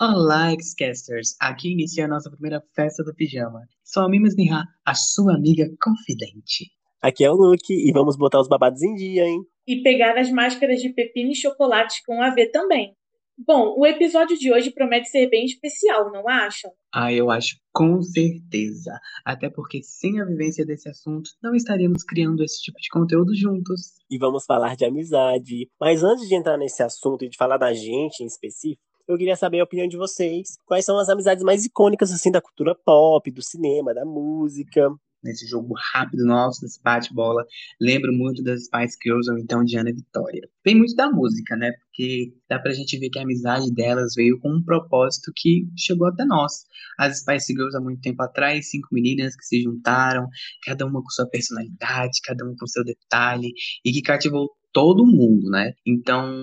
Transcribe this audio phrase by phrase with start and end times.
[0.00, 1.36] Olá, Xcasters!
[1.40, 3.60] Aqui inicia a nossa primeira festa do pijama.
[3.84, 6.72] Sou a Mimas Nihá, a sua amiga confidente.
[7.00, 9.40] Aqui é o Luke e vamos botar os babados em dia, hein?
[9.64, 12.92] E pegar as máscaras de pepino e chocolate com AV também.
[13.38, 16.72] Bom, o episódio de hoje promete ser bem especial, não acham?
[16.92, 18.98] Ah, eu acho com certeza.
[19.24, 23.92] Até porque sem a vivência desse assunto, não estaríamos criando esse tipo de conteúdo juntos.
[24.10, 25.68] E vamos falar de amizade.
[25.80, 29.36] Mas antes de entrar nesse assunto e de falar da gente em específico, eu queria
[29.36, 30.56] saber a opinião de vocês.
[30.66, 34.90] Quais são as amizades mais icônicas, assim, da cultura pop, do cinema, da música?
[35.22, 37.46] Nesse jogo rápido nosso, nesse bate-bola,
[37.80, 40.46] lembro muito das Spice Girls ou então de Ana Vitória.
[40.62, 41.72] Vem muito da música, né?
[41.72, 46.08] Porque dá pra gente ver que a amizade delas veio com um propósito que chegou
[46.08, 46.66] até nós.
[46.98, 50.28] As Spice Girls há muito tempo atrás, cinco meninas que se juntaram,
[50.62, 53.50] cada uma com sua personalidade, cada uma com seu detalhe,
[53.82, 55.72] e que cativou todo mundo, né?
[55.86, 56.34] Então,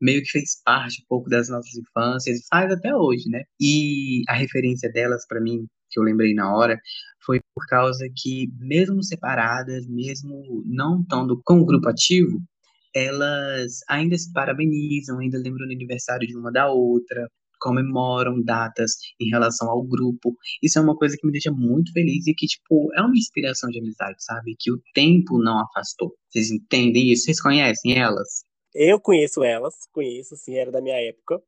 [0.00, 3.42] meio que fez parte um pouco das nossas infâncias e faz até hoje, né?
[3.60, 6.80] E a referência delas para mim, que eu lembrei na hora,
[7.26, 12.40] foi por causa que mesmo separadas, mesmo não estando com o grupo ativo,
[12.94, 17.28] elas ainda se parabenizam, ainda lembram do aniversário de uma da outra,
[17.62, 20.36] comemoram datas em relação ao grupo.
[20.60, 23.70] Isso é uma coisa que me deixa muito feliz e que, tipo, é uma inspiração
[23.70, 24.56] de amizade, sabe?
[24.58, 26.12] Que o tempo não afastou.
[26.28, 27.24] Vocês entendem isso?
[27.24, 28.44] Vocês conhecem elas?
[28.74, 31.40] Eu conheço elas, conheço, sim, era da minha época.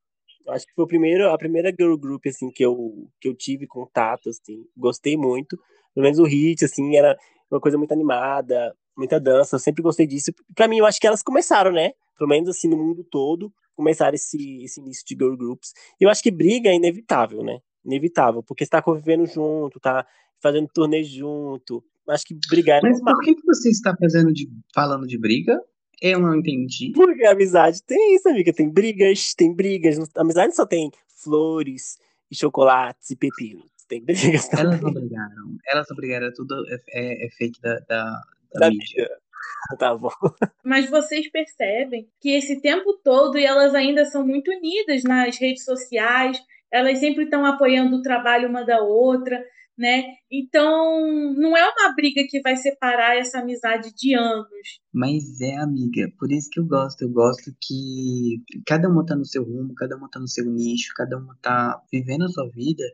[0.48, 2.76] Acho que foi o primeiro, a primeira girl group, assim, que eu,
[3.20, 4.62] que eu tive contato, assim.
[4.76, 5.58] Gostei muito.
[5.94, 7.16] Pelo menos o hit, assim, era
[7.50, 9.56] uma coisa muito animada, muita dança.
[9.56, 10.32] Eu sempre gostei disso.
[10.54, 11.92] Pra mim, eu acho que elas começaram, né?
[12.16, 15.72] Pelo menos, assim, no mundo todo começar esse, esse início de girl groups.
[16.00, 17.58] E eu acho que briga é inevitável, né?
[17.84, 20.06] Inevitável, porque você tá convivendo junto, tá
[20.41, 21.84] fazendo turnê junto.
[22.08, 23.14] Acho que brigar é Mas normal.
[23.14, 25.61] por que, que você está fazendo de, falando de briga?
[26.02, 26.92] Eu não entendi.
[26.92, 28.52] Porque a amizade tem isso, amiga.
[28.52, 29.98] Tem brigas, tem brigas.
[30.14, 31.97] A amizade só tem flores
[32.30, 33.64] e chocolates e pepinos.
[33.89, 34.67] Tem brigas também.
[34.67, 35.56] Elas não brigaram.
[35.67, 36.33] Elas não brigaram.
[36.34, 38.05] Tudo é, é, é fake da, da,
[38.52, 39.02] da, da mídia.
[39.02, 39.11] mídia.
[39.78, 40.10] Tá bom.
[40.64, 45.64] Mas vocês percebem que esse tempo todo e elas ainda são muito unidas nas redes
[45.64, 46.38] sociais,
[46.70, 49.42] elas sempre estão apoiando o trabalho uma da outra,
[49.77, 50.04] né?
[50.30, 54.80] Então, não é uma briga que vai separar essa amizade de anos.
[54.92, 57.02] Mas é, amiga, por isso que eu gosto.
[57.02, 60.92] Eu gosto que cada uma tá no seu rumo, cada uma tá no seu nicho,
[60.96, 62.84] cada uma tá vivendo a sua vida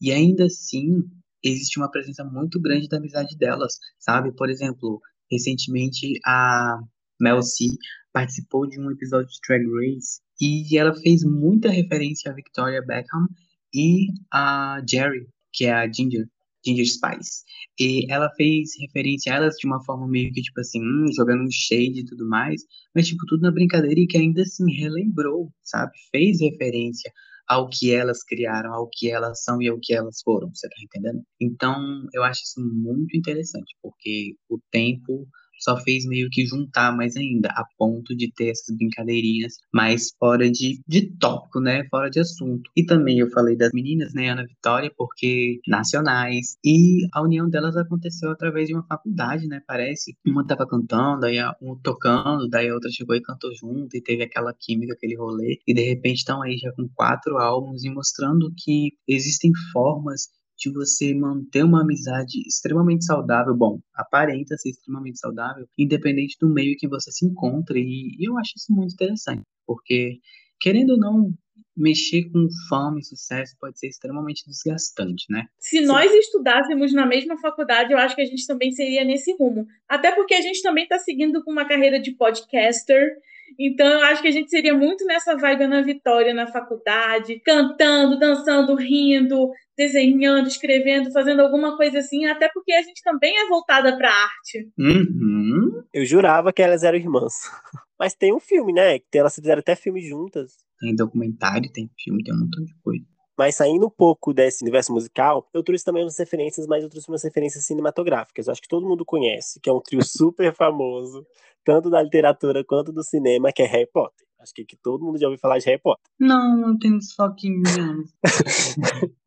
[0.00, 1.04] e ainda assim
[1.42, 4.34] existe uma presença muito grande da amizade delas, sabe?
[4.34, 5.00] Por exemplo,
[5.30, 6.78] Recentemente, a
[7.20, 7.66] Mel C
[8.12, 13.26] participou de um episódio de Drag Race e ela fez muita referência a Victoria Beckham
[13.74, 16.26] e a Jerry, que é a Ginger,
[16.64, 17.44] Ginger Spice.
[17.78, 21.42] E ela fez referência a elas de uma forma meio que, tipo assim, hum, jogando
[21.42, 22.62] um shade e tudo mais,
[22.94, 25.92] mas, tipo, tudo na brincadeira e que ainda assim relembrou, sabe?
[26.10, 27.12] Fez referência
[27.48, 30.76] ao que elas criaram, ao que elas são e ao que elas foram, você tá
[30.82, 31.22] entendendo?
[31.40, 31.76] Então,
[32.14, 37.48] eu acho isso muito interessante, porque o tempo só fez meio que juntar mais ainda,
[37.50, 41.86] a ponto de ter essas brincadeirinhas mais fora de, de tópico, né?
[41.90, 42.70] Fora de assunto.
[42.76, 46.56] E também eu falei das meninas, né, Ana Vitória, porque nacionais.
[46.64, 49.60] E a união delas aconteceu através de uma faculdade, né?
[49.66, 50.16] Parece.
[50.26, 54.22] Uma tava cantando, aí um tocando, daí a outra chegou e cantou junto, e teve
[54.22, 55.58] aquela química, aquele rolê.
[55.66, 60.28] E de repente estão aí já com quatro álbuns e mostrando que existem formas
[60.58, 66.76] de você manter uma amizade extremamente saudável, bom, aparenta ser extremamente saudável, independente do meio
[66.76, 70.18] que você se encontre, e, eu acho isso muito interessante, porque,
[70.60, 71.34] querendo ou não,
[71.76, 75.44] mexer com fama e sucesso pode ser extremamente desgastante, né?
[75.58, 79.66] Se nós estudássemos na mesma faculdade, eu acho que a gente também seria nesse rumo.
[79.86, 83.18] Até porque a gente também está seguindo com uma carreira de podcaster.
[83.58, 88.18] Então, eu acho que a gente seria muito nessa vibe na Vitória, na faculdade, cantando,
[88.18, 93.96] dançando, rindo, desenhando, escrevendo, fazendo alguma coisa assim, até porque a gente também é voltada
[93.96, 94.68] para arte.
[94.78, 95.82] Uhum.
[95.92, 97.32] Eu jurava que elas eram irmãs.
[97.98, 98.98] Mas tem um filme, né?
[98.98, 100.56] Que elas fizeram até filme juntas.
[100.78, 103.04] Tem documentário, tem filme, tem um montão de coisa.
[103.38, 107.08] Mas saindo um pouco desse universo musical, eu trouxe também umas referências, mas eu trouxe
[107.08, 108.46] umas referências cinematográficas.
[108.46, 111.26] Eu acho que todo mundo conhece, que é um trio super famoso,
[111.66, 114.24] tanto da literatura quanto do cinema, que é Harry Potter.
[114.38, 116.04] Acho que, que todo mundo já ouviu falar de Harry Potter.
[116.20, 117.60] Não, não tenho foco em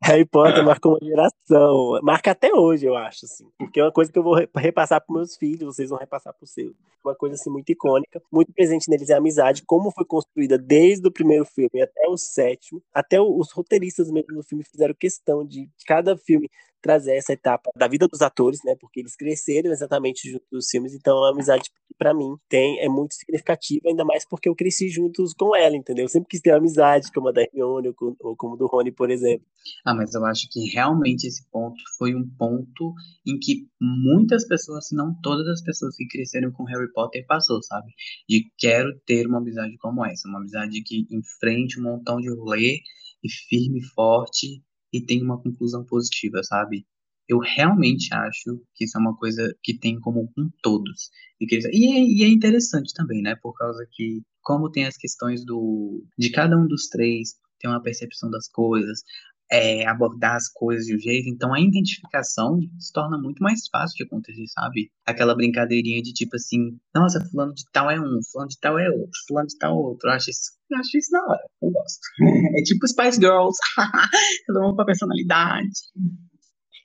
[0.02, 2.00] Harry Potter marcou uma geração.
[2.02, 3.46] Marca até hoje, eu acho, assim.
[3.58, 6.44] Porque é uma coisa que eu vou repassar para meus filhos, vocês vão repassar para
[6.44, 6.72] os seus.
[7.04, 8.22] Uma coisa, assim, muito icônica.
[8.32, 12.16] Muito presente neles é a amizade, como foi construída desde o primeiro filme até o
[12.16, 12.82] sétimo.
[12.94, 16.48] Até os roteiristas mesmo do filme fizeram questão de cada filme
[16.80, 18.74] trazer essa etapa da vida dos atores, né?
[18.78, 23.14] Porque eles cresceram exatamente junto dos filmes, então a amizade para mim tem é muito
[23.14, 26.06] significativa, ainda mais porque eu cresci juntos com ela, entendeu?
[26.06, 29.10] Eu sempre quis ter uma amizade como a da Hermione ou, como do Rony, por
[29.10, 29.46] exemplo.
[29.84, 32.94] Ah, mas eu acho que realmente esse ponto foi um ponto
[33.26, 37.62] em que muitas pessoas, se não todas as pessoas que cresceram com Harry Potter passou,
[37.62, 37.92] sabe?
[38.26, 42.80] De quero ter uma amizade como essa, uma amizade que enfrente um montão de rolê
[43.22, 46.86] e firme, forte e tem uma conclusão positiva, sabe?
[47.28, 51.10] Eu realmente acho que isso é uma coisa que tem em comum com todos.
[51.40, 53.36] E, que, e, é, e é interessante também, né?
[53.36, 57.82] Por causa que, como tem as questões do de cada um dos três, tem uma
[57.82, 59.02] percepção das coisas,
[59.50, 63.96] é, abordar as coisas de um jeito, então a identificação se torna muito mais fácil
[63.96, 64.90] de acontecer, sabe?
[65.04, 68.88] Aquela brincadeirinha de tipo assim, nossa, fulano de tal é um, fulano de tal é
[68.88, 70.08] outro, fulano de tal é outro.
[70.08, 72.00] Eu acho isso, eu acho isso na hora, eu gosto.
[72.60, 73.58] É tipo Spice Girls,
[74.46, 75.68] todo mundo com a personalidade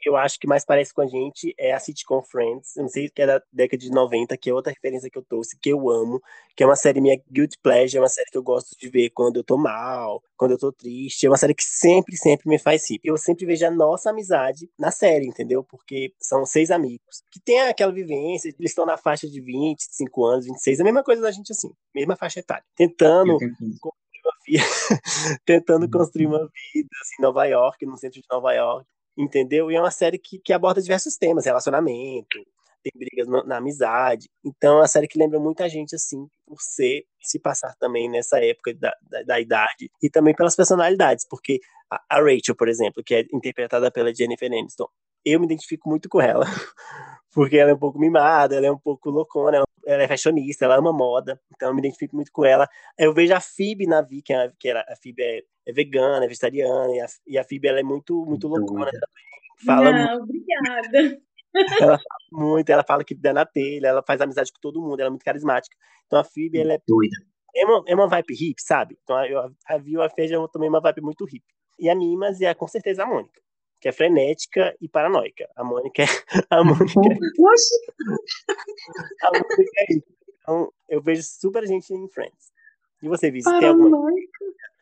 [0.05, 3.09] eu acho que mais parece com a gente é a sitcom Friends, eu não sei
[3.09, 5.89] que é da década de 90, que é outra referência que eu trouxe, que eu
[5.89, 6.21] amo,
[6.55, 9.09] que é uma série minha guilty pleasure, é uma série que eu gosto de ver
[9.09, 12.59] quando eu tô mal, quando eu tô triste, é uma série que sempre, sempre me
[12.59, 12.99] faz rir.
[13.03, 15.63] Eu sempre vejo a nossa amizade na série, entendeu?
[15.63, 20.45] Porque são seis amigos que tem aquela vivência, eles estão na faixa de 25 anos,
[20.45, 23.37] 26, a mesma coisa da gente assim, mesma faixa etária, tentando
[25.45, 28.87] tentando construir uma vida assim, em Nova York, no centro de Nova York,
[29.17, 29.71] entendeu?
[29.71, 32.45] E é uma série que, que aborda diversos temas, relacionamento,
[32.85, 34.29] tem brigas na amizade.
[34.43, 38.39] Então é uma série que lembra muita gente, assim, por ser, se passar também nessa
[38.43, 41.59] época da, da, da idade, e também pelas personalidades, porque
[41.89, 44.87] a, a, Rachel, por exemplo, que é interpretada pela Jennifer Aniston,
[45.25, 46.45] eu me identifico muito com ela,
[47.35, 50.77] porque ela é um pouco mimada, ela é um pouco loucona, ela é fashionista, ela
[50.77, 52.65] ama moda, então eu me identifico muito com ela.
[52.97, 56.23] Eu vejo a Phoebe na Vi, que, é, que era, a Phoebe é, é, vegana,
[56.23, 59.65] é vegetariana, e a, e a Phoebe ela é muito, muito loucona também.
[59.65, 60.23] Fala Não, muito.
[60.23, 61.21] obrigada.
[61.79, 64.99] Ela fala muito, ela fala que dá na telha, ela faz amizade com todo mundo,
[64.99, 65.73] ela é muito carismática.
[66.05, 67.15] Então a Phoebe, ela é doida.
[67.55, 68.97] É uma, é uma vibe hip, sabe?
[69.01, 71.45] Então eu, a Vi e a Feija também uma vibe muito hip.
[71.79, 73.39] E a Mimas é com certeza a Mônica
[73.85, 75.47] que é frenética e paranoica.
[75.55, 76.05] A Mônica é.
[76.49, 77.03] A Mônica é,
[79.21, 80.07] a Mônica é isso.
[80.41, 82.51] Então, eu vejo super gente em Friends.
[83.03, 84.09] E você, Viz, tem alguma.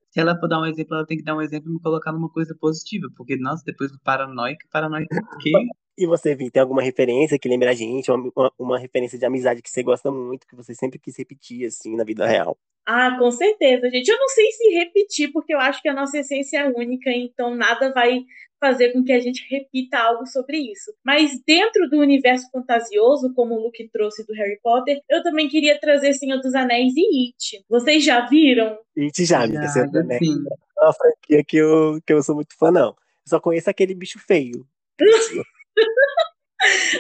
[0.09, 2.13] Se ela for dar um exemplo, ela tem que dar um exemplo e me colocar
[2.13, 3.09] numa coisa positiva.
[3.17, 5.51] Porque, nossa, depois do paranoica, paranoica o quê?
[5.97, 8.09] E você, Vi, tem alguma referência que lembra a gente?
[8.09, 11.67] Uma, uma, uma, referência de amizade que você gosta muito, que você sempre quis repetir,
[11.67, 12.57] assim, na vida real?
[12.85, 14.09] Ah, com certeza, gente.
[14.09, 17.55] Eu não sei se repetir, porque eu acho que a nossa essência é única, então
[17.55, 18.25] nada vai
[18.59, 20.93] fazer com que a gente repita algo sobre isso.
[21.03, 25.79] Mas dentro do universo fantasioso, como o Luke trouxe do Harry Potter, eu também queria
[25.79, 27.65] trazer Senhor dos Anéis e It.
[27.69, 28.77] Vocês já viram?
[28.97, 29.67] It já, amiga.
[29.67, 30.21] Senhor dos Anéis.
[30.21, 32.89] É uma franquia que eu, que eu sou muito fã, não.
[32.89, 34.65] Eu só conheço aquele bicho feio.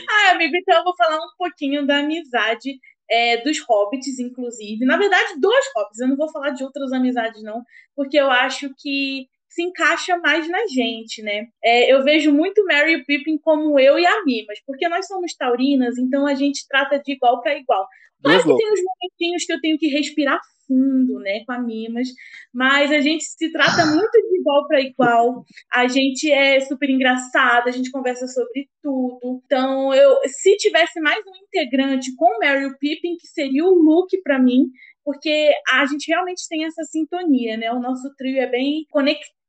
[0.09, 2.79] ah, amigo, então eu vou falar um pouquinho da amizade
[3.09, 4.85] é, dos hobbits, inclusive.
[4.85, 5.99] Na verdade, dos hobbits.
[5.99, 7.63] Eu não vou falar de outras amizades, não,
[7.95, 11.47] porque eu acho que se encaixa mais na gente, né?
[11.63, 15.35] É, eu vejo muito Mary e Pippin como eu e a Mimas, porque nós somos
[15.35, 17.87] taurinas, então a gente trata de igual para igual.
[18.23, 22.07] Claro que tem uns momentinhos que eu tenho que respirar fundo, né, com a Mimas,
[22.53, 25.43] mas a gente se trata muito de igual para igual.
[25.71, 29.41] A gente é super engraçada, a gente conversa sobre tudo.
[29.45, 34.19] Então, eu, se tivesse mais um integrante com Mary e Pippin, que seria o Luke
[34.23, 34.69] para mim,
[35.03, 37.71] porque a gente realmente tem essa sintonia, né?
[37.73, 39.42] O nosso trio é bem conectado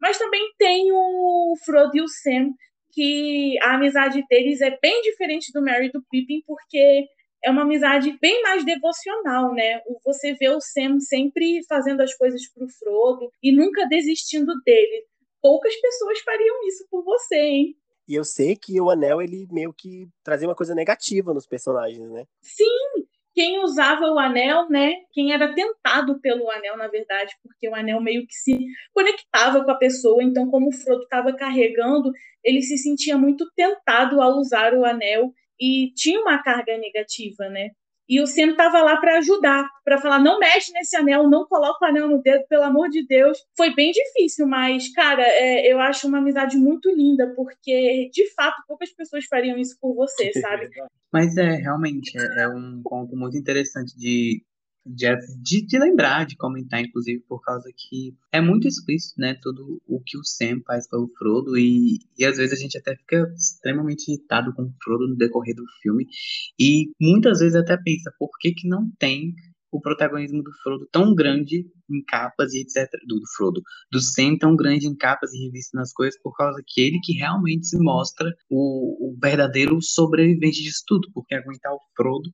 [0.00, 2.52] mas também tem o Frodo e o Sam,
[2.92, 7.06] que a amizade deles é bem diferente do Merry e do Pippin, porque
[7.42, 9.80] é uma amizade bem mais devocional, né?
[10.04, 15.06] Você vê o Sam sempre fazendo as coisas pro Frodo e nunca desistindo dele.
[15.40, 17.76] Poucas pessoas fariam isso por você, hein?
[18.06, 22.10] E eu sei que o Anel, ele meio que trazia uma coisa negativa nos personagens,
[22.10, 22.24] né?
[22.42, 22.66] Sim,
[23.34, 24.94] quem usava o anel, né?
[25.12, 28.58] Quem era tentado pelo anel, na verdade, porque o anel meio que se
[28.92, 30.22] conectava com a pessoa.
[30.22, 32.10] Então, como o Frodo estava carregando,
[32.44, 37.70] ele se sentia muito tentado a usar o anel e tinha uma carga negativa, né?
[38.10, 41.84] E o Sam estava lá para ajudar, para falar: não mexe nesse anel, não coloca
[41.84, 43.38] o anel no dedo, pelo amor de Deus.
[43.56, 48.64] Foi bem difícil, mas, cara, é, eu acho uma amizade muito linda, porque de fato
[48.66, 50.68] poucas pessoas fariam isso por você, sabe?
[51.12, 54.42] Mas é realmente é, é um ponto muito interessante de
[54.84, 60.00] de, de, lembrar, de comentar, inclusive, por causa que é muito explícito, né, tudo o
[60.00, 64.10] que o Sam faz pelo Frodo, e, e às vezes a gente até fica extremamente
[64.10, 66.06] irritado com o Frodo no decorrer do filme,
[66.58, 69.34] e muitas vezes até pensa, por que que não tem
[69.72, 72.90] o protagonismo do Frodo tão grande em capas e etc.
[73.06, 76.62] Do, do Frodo, do Sam tão grande em capas e revistas nas coisas, por causa
[76.66, 81.80] que ele que realmente se mostra o, o verdadeiro sobrevivente disso tudo, porque aguentar o
[81.96, 82.30] Frodo.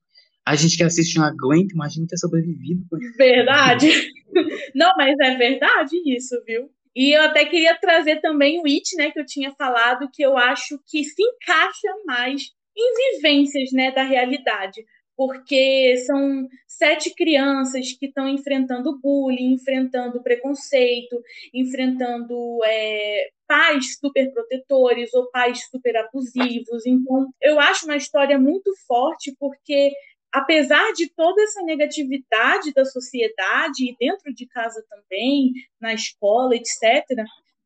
[0.47, 2.81] A gente que assiste uma aguenta, imagina ter sobrevivido.
[3.17, 3.89] Verdade.
[4.73, 6.69] Não, mas é verdade isso, viu?
[6.95, 10.37] E eu até queria trazer também o It, né, que eu tinha falado, que eu
[10.37, 12.43] acho que se encaixa mais
[12.75, 14.83] em vivências, né, da realidade
[15.17, 21.19] porque são sete crianças que estão enfrentando bullying, enfrentando preconceito,
[21.51, 26.85] enfrentando é, pais super protetores ou pais super abusivos.
[26.85, 29.91] Então, eu acho uma história muito forte, porque
[30.37, 35.51] apesar de toda essa negatividade da sociedade e dentro de casa também,
[35.81, 37.03] na escola, etc.,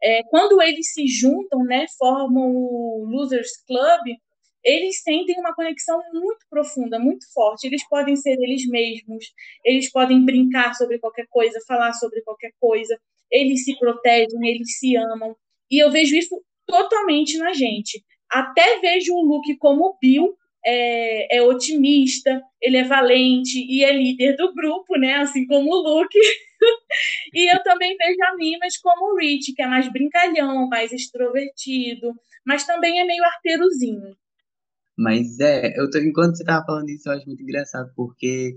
[0.04, 4.18] é, quando eles se juntam, né, formam o Losers Club,
[4.64, 7.68] eles sentem uma conexão muito profunda, muito forte.
[7.68, 9.26] Eles podem ser eles mesmos,
[9.66, 12.98] eles podem brincar sobre qualquer coisa, falar sobre qualquer coisa,
[13.30, 15.36] eles se protegem, eles se amam.
[15.70, 18.04] E eu vejo isso totalmente na gente.
[18.30, 24.36] Até vejo o Luke como Bill, é, é, otimista, ele é valente e é líder
[24.36, 25.16] do grupo, né?
[25.16, 26.20] Assim como o Luke.
[27.34, 32.14] e eu também vejo a Mimas como o Rich, que é mais brincalhão, mais extrovertido,
[32.46, 34.16] mas também é meio arteirozinho.
[34.98, 38.56] Mas é, eu tô, enquanto você tava falando isso, eu acho muito engraçado, porque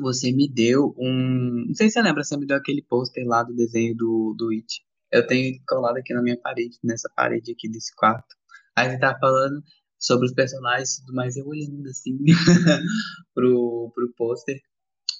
[0.00, 1.66] você me deu um.
[1.68, 4.50] Não sei se você lembra, você me deu aquele pôster lá do desenho do, do
[4.50, 4.82] It.
[5.10, 8.36] Eu tenho colado aqui na minha parede, nessa parede aqui desse quarto.
[8.76, 9.62] Aí você tava falando
[9.98, 12.16] sobre os personagens e tudo mais, eu olhando assim
[13.34, 14.60] pro, pro pôster.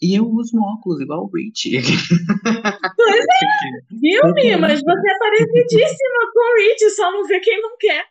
[0.00, 1.70] E eu uso um óculos igual o Rich.
[1.72, 1.82] Pois
[3.18, 8.04] é, viu, você é parecidíssima com o Rich, só não vê quem não quer.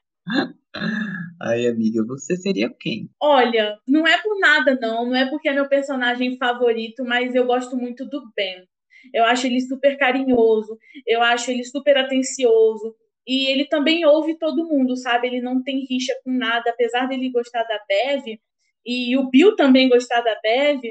[1.42, 3.10] Ai, amiga, você seria quem?
[3.22, 5.06] Olha, não é por nada, não.
[5.06, 8.68] Não é porque é meu personagem favorito, mas eu gosto muito do Ben.
[9.14, 12.96] Eu acho ele super carinhoso, eu acho ele super atencioso.
[13.28, 15.28] E ele também ouve todo mundo, sabe?
[15.28, 18.40] Ele não tem rixa com nada, apesar dele gostar da Bev,
[18.86, 20.82] e o Bill também gostar da Bev,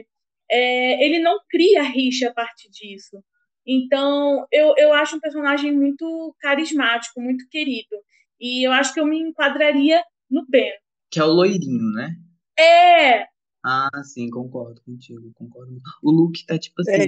[0.50, 3.22] é, ele não cria rixa a partir disso.
[3.66, 7.96] Então, eu, eu acho um personagem muito carismático, muito querido.
[8.38, 10.72] E eu acho que eu me enquadraria no Ben.
[11.10, 12.10] Que é o loirinho, né?
[12.58, 13.26] É!
[13.64, 15.74] Ah, sim, concordo contigo, concordo.
[16.02, 16.92] O Luke tá tipo assim.
[16.92, 17.06] É,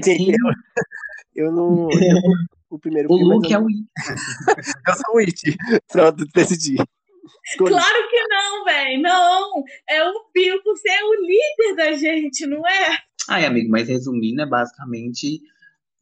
[1.37, 1.88] eu, eu não.
[1.92, 1.99] Eu,
[2.71, 3.87] o primeiro O filme, Luke eu, é o It.
[4.89, 5.57] eu sou o It.
[5.91, 6.77] Pronto, decidi.
[7.47, 7.73] Escolhi.
[7.73, 9.03] Claro que não, velho.
[9.03, 9.65] Não.
[9.89, 12.99] É o Bill por ser o líder da gente, não é?
[13.29, 15.41] Ai, amigo, mas resumindo, é basicamente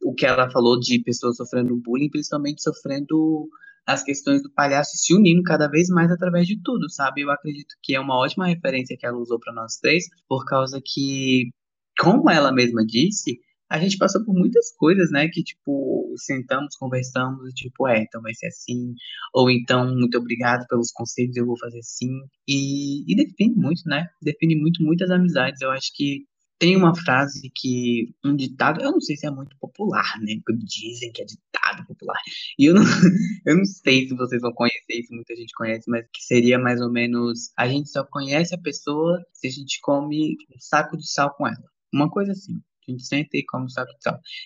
[0.03, 3.49] o que ela falou de pessoas sofrendo bullying, principalmente sofrendo
[3.87, 7.23] as questões do palhaço se unindo cada vez mais através de tudo, sabe?
[7.23, 10.81] Eu acredito que é uma ótima referência que ela usou para nós três, por causa
[10.85, 11.51] que,
[11.99, 15.29] como ela mesma disse, a gente passou por muitas coisas, né?
[15.29, 18.95] Que, tipo, sentamos, conversamos, tipo, é, então vai ser assim.
[19.35, 22.11] Ou então, muito obrigado pelos conselhos, eu vou fazer assim.
[22.49, 24.09] E, e define muito, né?
[24.23, 25.61] Define muito, muitas amizades.
[25.61, 26.25] Eu acho que
[26.59, 30.35] tem uma frase que, um ditado, eu não sei se é muito popular, né?
[30.45, 32.19] Porque dizem que é ditado popular.
[32.59, 32.83] E eu não,
[33.47, 36.81] eu não sei se vocês vão conhecer, se muita gente conhece, mas que seria mais
[36.81, 41.11] ou menos: a gente só conhece a pessoa se a gente come um saco de
[41.11, 41.65] sal com ela.
[41.93, 42.61] Uma coisa assim.
[42.89, 43.85] A gente senta e come sal.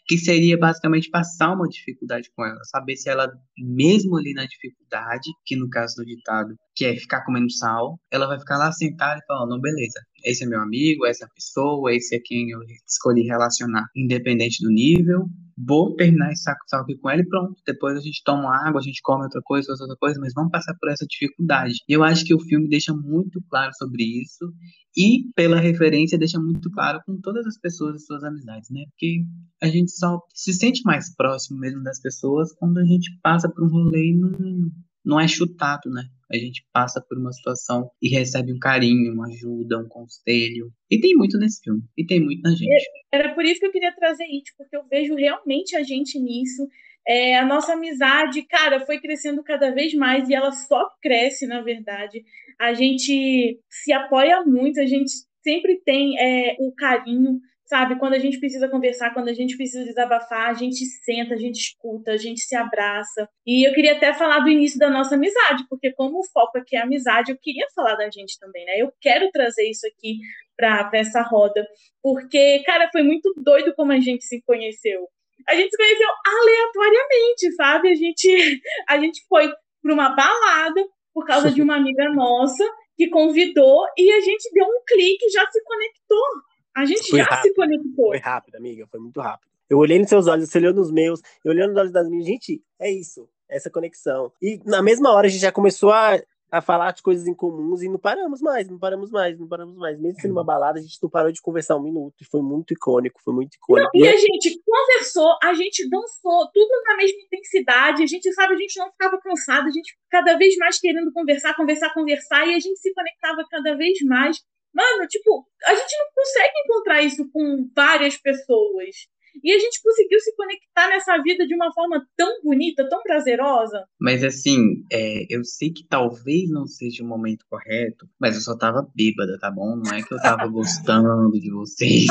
[0.07, 2.63] Que seria basicamente passar uma dificuldade com ela.
[2.65, 7.25] Saber se ela, mesmo ali na dificuldade, que no caso do ditado, que é ficar
[7.25, 11.07] comendo sal, ela vai ficar lá sentada e falar: não, beleza, esse é meu amigo,
[11.07, 15.27] essa pessoa, esse é quem eu escolhi relacionar, independente do nível.
[15.67, 17.55] Vou terminar esse saco de sal aqui com ela e pronto.
[17.67, 20.51] Depois a gente toma água, a gente come outra coisa, faz outra coisa, mas vamos
[20.51, 21.75] passar por essa dificuldade.
[21.89, 24.53] E eu acho que o filme deixa muito claro sobre isso
[24.97, 28.85] e, pela referência, deixa muito claro com todas as pessoas e suas amizades, né?
[28.91, 29.25] Porque
[29.63, 33.65] a gente só se sente mais próximo mesmo das pessoas quando a gente passa por
[33.65, 34.71] um rolê e não,
[35.05, 36.03] não é chutado, né?
[36.31, 40.71] A gente passa por uma situação e recebe um carinho, uma ajuda, um conselho.
[40.91, 41.83] E tem muito nesse filme.
[41.97, 42.85] E tem muito na gente.
[43.13, 46.69] Era por isso que eu queria trazer It, porque eu vejo realmente a gente nisso.
[47.07, 51.63] É, a nossa amizade, cara, foi crescendo cada vez mais e ela só cresce, na
[51.63, 52.23] verdade.
[52.61, 55.11] A gente se apoia muito, a gente
[55.43, 57.41] sempre tem é, o carinho,
[57.71, 57.97] sabe?
[58.01, 61.55] Quando a gente precisa conversar, quando a gente precisa desabafar, a gente senta, a gente
[61.55, 63.29] escuta, a gente se abraça.
[63.47, 66.75] E eu queria até falar do início da nossa amizade, porque como o foco aqui
[66.75, 68.73] é amizade, eu queria falar da gente também, né?
[68.77, 70.19] Eu quero trazer isso aqui
[70.57, 71.65] para essa roda,
[72.03, 75.07] porque, cara, foi muito doido como a gente se conheceu.
[75.49, 77.93] A gente se conheceu aleatoriamente, sabe?
[77.93, 78.29] A gente,
[78.89, 79.49] a gente foi
[79.81, 80.85] para uma balada
[81.15, 85.31] por causa de uma amiga nossa que convidou e a gente deu um clique e
[85.31, 87.43] já se conectou A gente Foi já rápido.
[87.43, 88.07] se conectou.
[88.09, 89.51] Foi rápido, amiga, foi muito rápido.
[89.69, 92.27] Eu olhei nos seus olhos, você olhou nos meus, eu olhei nos olhos das minhas.
[92.27, 94.33] Gente, é isso, essa conexão.
[94.43, 97.81] E na mesma hora a gente já começou a, a falar de coisas em comuns
[97.81, 99.97] e não paramos mais, não paramos mais, não paramos mais.
[100.01, 102.15] Mesmo sendo uma balada, a gente não parou de conversar um minuto.
[102.21, 103.97] E foi muito icônico, foi muito Não, icônico.
[103.97, 108.03] e a gente conversou, a gente dançou, tudo na mesma intensidade.
[108.03, 111.55] A gente sabe, a gente não ficava cansado, a gente cada vez mais querendo conversar,
[111.55, 114.39] conversar, conversar, e a gente se conectava cada vez mais.
[114.75, 118.95] Mano, tipo, a gente não consegue encontrar isso com várias pessoas.
[119.43, 123.85] E a gente conseguiu se conectar nessa vida de uma forma tão bonita, tão prazerosa.
[123.99, 128.57] Mas assim, é, eu sei que talvez não seja o momento correto, mas eu só
[128.57, 129.77] tava bêbada, tá bom?
[129.77, 132.07] Não é que eu tava gostando de vocês.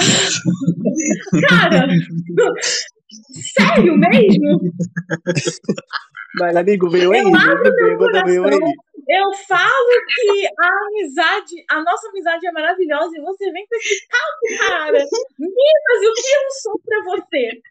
[1.49, 1.87] Cara,
[3.33, 4.59] sério mesmo?
[6.39, 8.59] Mas, amigo, veio aí, Eu abro meu veio, veio aí.
[8.59, 8.73] coração.
[9.07, 14.07] Eu falo que a amizade, a nossa amizade é maravilhosa e você vem com esse
[14.07, 14.91] papo, cara.
[14.93, 17.61] Minas, o que eu sou pra você?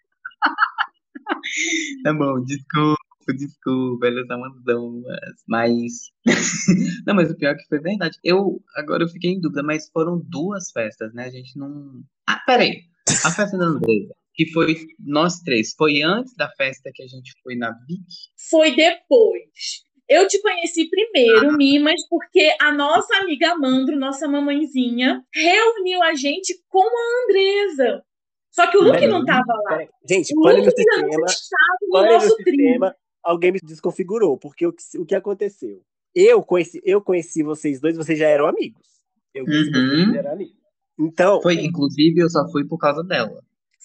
[2.02, 2.98] Tá bom, desculpa,
[3.36, 5.92] desculpa, elas são umas domas, mas.
[7.06, 8.18] não, mas o pior é que foi verdade.
[8.24, 11.26] Eu, agora eu fiquei em dúvida, mas foram duas festas, né?
[11.26, 12.02] A gente não.
[12.26, 12.82] Ah, peraí.
[13.24, 17.32] A festa da Andresa, que foi nós três, foi antes da festa que a gente
[17.42, 18.00] foi na Vic?
[18.48, 19.82] Foi depois.
[20.08, 26.54] Eu te conheci primeiro, Mimas, porque a nossa amiga Amandro, nossa mamãezinha, reuniu a gente
[26.68, 28.04] com a Andresa.
[28.52, 29.80] Só que o Luke não tava lá.
[30.08, 31.24] Gente, O pane no sistema.
[31.26, 32.96] estava no Pane no sistema.
[33.24, 35.82] Alguém me desconfigurou, porque o que, o que aconteceu?
[36.14, 38.86] Eu conheci, eu conheci vocês dois, vocês já eram amigos.
[39.34, 39.72] Eu conheci Uhum.
[39.74, 40.56] vocês, vocês já eram amigos.
[40.98, 43.42] Então, Foi, inclusive, eu só fui por causa dela.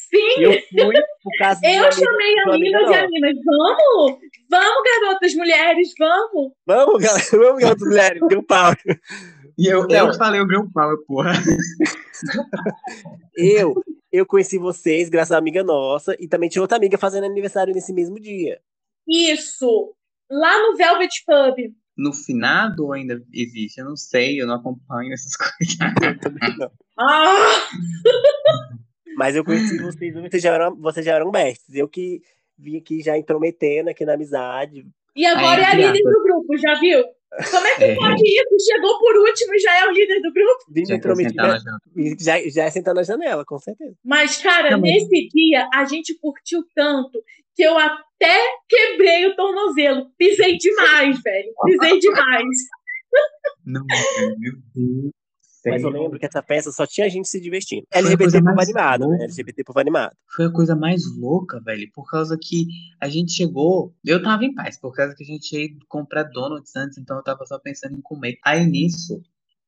[0.09, 3.07] Sim, eu fui por causa eu chamei a Minas e a.
[3.07, 3.35] Minas.
[3.45, 4.19] Vamos!
[4.49, 6.51] Vamos, garotas, mulheres, vamos!
[6.65, 8.73] Vamos, galera, vamos, garotas mulheres, deu pau.
[9.57, 10.07] E eu, Não.
[10.07, 11.33] eu falei o Girl Power, porra.
[13.35, 13.73] Eu,
[14.11, 17.73] eu conheci vocês graças a uma amiga nossa e também tinha outra amiga fazendo aniversário
[17.73, 18.59] nesse mesmo dia.
[19.07, 19.95] Isso!
[20.29, 21.73] Lá no Velvet Pub.
[21.97, 23.79] No finado ou ainda existe?
[23.79, 25.77] Eu não sei, eu não acompanho essas coisas.
[26.01, 26.71] Eu também não.
[26.99, 27.67] Ah!
[29.17, 31.73] Mas eu conheci vocês, vocês já eram, vocês já eram bestes.
[31.75, 32.21] Eu que
[32.57, 34.85] vim aqui já intrometendo aqui na amizade.
[35.15, 37.03] E agora Aí, é a líder do grupo, já viu?
[37.49, 37.95] Como é que É.
[37.95, 38.71] pode isso?
[38.71, 40.59] Chegou por último e já é o líder do grupo?
[40.69, 43.95] Vim Já Já, já é sentar na janela, com certeza.
[44.03, 47.19] Mas, cara, Não, mas- nesse dia a gente curtiu tanto
[47.55, 48.37] que eu até
[48.69, 50.07] quebrei o tornozelo.
[50.17, 51.51] Pisei demais, velho.
[51.65, 52.47] Pisei demais.
[53.65, 53.83] Não,
[54.39, 55.11] meu Deus.
[55.65, 57.85] Mas eu lembro que essa festa só tinha gente se divertindo.
[57.91, 59.07] Foi a LGBT coisa povo mais animado, né?
[59.07, 59.23] louca.
[59.23, 60.15] LGBT povo animado.
[60.35, 62.67] Foi a coisa mais louca, velho, por causa que
[62.99, 66.75] a gente chegou, eu tava em paz, por causa que a gente ia comprar donuts
[66.75, 68.37] antes, então eu tava só pensando em comer.
[68.43, 69.21] Aí nisso,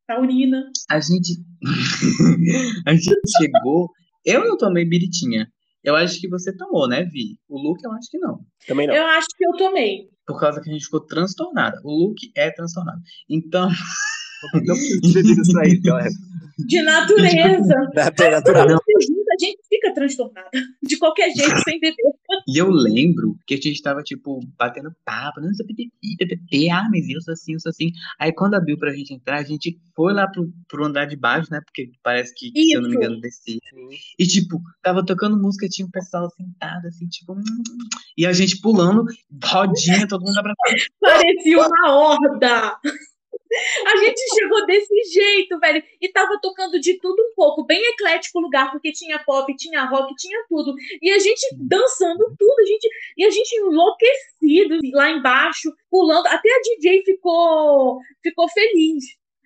[0.08, 0.70] Taurina.
[0.90, 1.42] a gente
[2.86, 3.90] a gente chegou,
[4.26, 5.48] eu não tomei biritinha.
[5.84, 7.38] Eu acho que você tomou, né, Vi?
[7.48, 8.40] O Luke eu acho que não.
[8.68, 8.96] Também não.
[8.96, 10.10] Eu acho que eu tomei.
[10.26, 11.80] Por causa que a gente ficou transtornada.
[11.84, 13.00] O Luke é transtornado.
[13.30, 13.70] Então,
[14.54, 16.10] Não preciso de isso, galera.
[16.58, 17.76] De natureza.
[17.96, 18.68] Natural.
[18.68, 20.50] A gente fica transtornada.
[20.82, 21.96] De qualquer jeito, sem beber.
[22.48, 27.08] E eu lembro que a gente tava, tipo, batendo papo, não sei PPP, ah, mas
[27.10, 27.92] eu sou assim, eu sou assim.
[28.20, 31.48] Aí quando abriu pra gente entrar, a gente foi lá pro, pro andar de baixo,
[31.52, 31.60] né?
[31.66, 33.04] Porque parece que, se eu não me Isso.
[33.04, 33.60] engano, descia.
[34.20, 37.44] E, tipo, tava tocando música, tinha um pessoal sentado, assim, tipo, hum,
[38.18, 39.06] e a gente pulando,
[39.44, 40.56] rodinha, todo mundo abraçado.
[41.02, 42.78] Parecia uma horda.
[43.86, 45.84] A gente chegou desse jeito, velho.
[46.02, 47.66] E tava tocando de tudo um pouco.
[47.66, 50.74] Bem eclético o lugar, porque tinha pop, tinha rock, tinha tudo.
[51.02, 52.60] E a gente dançando tudo.
[52.60, 56.28] A gente, e a gente enlouquecido lá embaixo, pulando.
[56.28, 59.04] Até a DJ ficou, ficou feliz.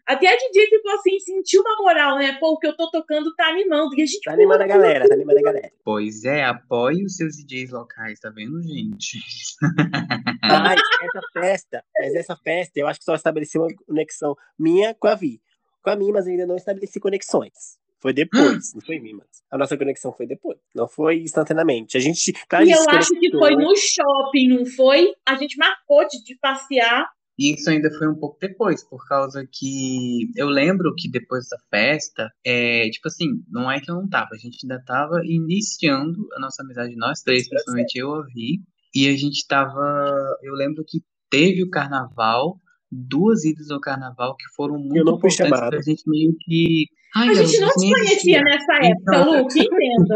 [0.09, 2.35] Até a DJ ficou assim, sentiu uma moral, né?
[2.39, 3.93] Pô, o que eu tô tocando tá animando.
[3.95, 5.71] E a gente Tá animando a galera, tá animando a galera.
[5.83, 9.19] Pois é, apoie os seus DJs locais, tá vendo, gente?
[10.41, 15.07] Mas essa festa, mas essa festa, eu acho que só estabeleceu uma conexão minha com
[15.07, 15.39] a Vi.
[15.83, 17.77] Com a Mimas eu ainda não estabeleci conexões.
[17.99, 19.27] Foi depois, não foi Mimas.
[19.51, 20.57] A nossa conexão foi depois.
[20.73, 21.97] Não foi instantaneamente.
[21.97, 22.33] A gente.
[22.47, 25.13] Claro, E a gente eu acho que foi no shopping, não foi?
[25.23, 27.07] A gente marcou de, de passear.
[27.39, 31.57] E isso ainda foi um pouco depois, por causa que eu lembro que depois dessa
[31.69, 36.27] festa, é, tipo assim, não é que eu não tava, a gente ainda tava iniciando
[36.35, 38.59] a nossa amizade, nós três, principalmente eu e a Vi,
[38.93, 40.99] e a gente tava, eu lembro que
[41.29, 42.59] teve o carnaval,
[42.91, 45.69] duas idas ao carnaval que foram muito não fui importantes chamado.
[45.69, 46.87] pra gente meio que...
[47.15, 48.41] Ai, A gente não nem conhecia existia.
[48.43, 50.15] nessa época, Então- Luke, entenda.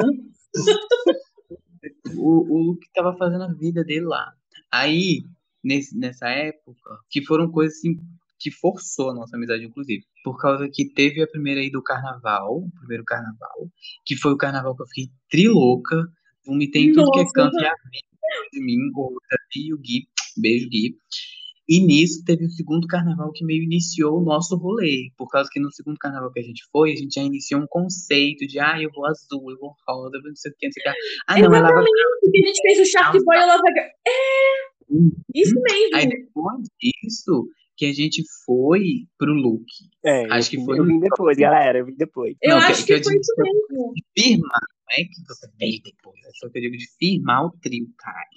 [2.18, 4.32] o, o Luke tava fazendo a vida dele lá.
[4.72, 5.22] Aí,
[5.64, 7.98] nesse, nessa época, que foram coisas assim,
[8.40, 10.04] que forçou a nossa amizade, inclusive.
[10.24, 13.70] Por causa que teve a primeira aí do carnaval, o primeiro carnaval,
[14.06, 16.06] que foi o carnaval que eu fiquei trilouca,
[16.46, 17.74] vomitei em tudo que é canto e a
[18.52, 18.78] de mim,
[19.56, 20.98] e o Gui, beijo Gui.
[21.68, 25.12] E nisso teve o segundo carnaval que meio iniciou o nosso rolê.
[25.18, 27.68] Por causa que no segundo carnaval que a gente foi, a gente já iniciou um
[27.68, 30.82] conceito de ah, eu vou azul, eu vou rosa, não sei o que, não sei
[30.82, 31.00] o que.
[31.28, 31.84] Ah, não, ela vai.
[32.22, 33.74] Porque a gente fez o Shark Boy e ela vai.
[33.80, 34.74] É!
[35.34, 35.96] Isso mesmo.
[35.96, 39.66] Aí depois disso, que a gente foi pro look.
[40.04, 40.80] É, acho que foi.
[40.80, 42.36] Eu vim depois, galera, eu vim depois.
[42.42, 43.94] Eu não, acho que, que, que foi isso mesmo.
[44.18, 47.52] Firmar, não é que você veio depois, é só que eu digo de firmar o
[47.62, 48.28] trio, cara.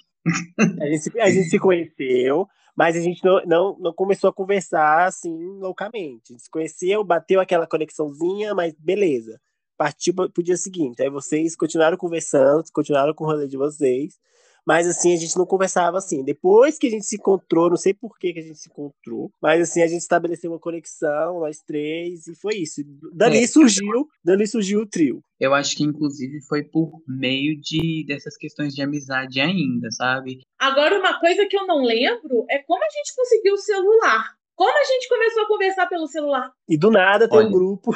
[0.81, 5.07] A gente, a gente se conheceu, mas a gente não, não, não começou a conversar
[5.07, 6.25] assim loucamente.
[6.29, 9.41] A gente se conheceu, bateu aquela conexãozinha, mas beleza.
[9.75, 11.01] Partiu pro dia seguinte.
[11.01, 14.19] Aí vocês continuaram conversando, continuaram com o rolê de vocês.
[14.67, 16.25] Mas assim, a gente não conversava assim.
[16.25, 19.31] Depois que a gente se encontrou, não sei por que, que a gente se encontrou,
[19.41, 22.81] mas assim, a gente estabeleceu uma conexão, nós três, e foi isso.
[23.13, 23.47] Dali é.
[23.47, 25.23] surgiu, dali surgiu o trio.
[25.39, 30.41] Eu acho que inclusive foi por meio de dessas questões de amizade ainda, sabe?
[30.59, 34.35] Agora, uma coisa que eu não lembro é como a gente conseguiu o celular.
[34.53, 36.51] Como a gente começou a conversar pelo celular?
[36.67, 37.47] E do nada tem Olha.
[37.47, 37.95] um grupo.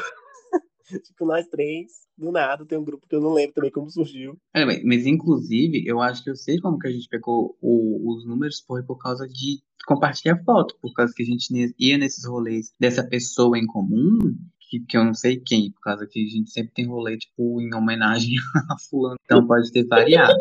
[1.03, 4.37] tipo, nós três do nada, tem um grupo que eu não lembro também como surgiu.
[4.53, 8.25] É, mas inclusive, eu acho que eu sei como que a gente pegou o, os
[8.25, 11.47] números, foi por causa de compartilhar foto, por causa que a gente
[11.79, 14.19] ia nesses rolês dessa pessoa em comum,
[14.69, 17.59] que, que eu não sei quem, por causa que a gente sempre tem rolê, tipo,
[17.59, 18.35] em homenagem
[18.69, 20.33] a fulano, então pode ter variado.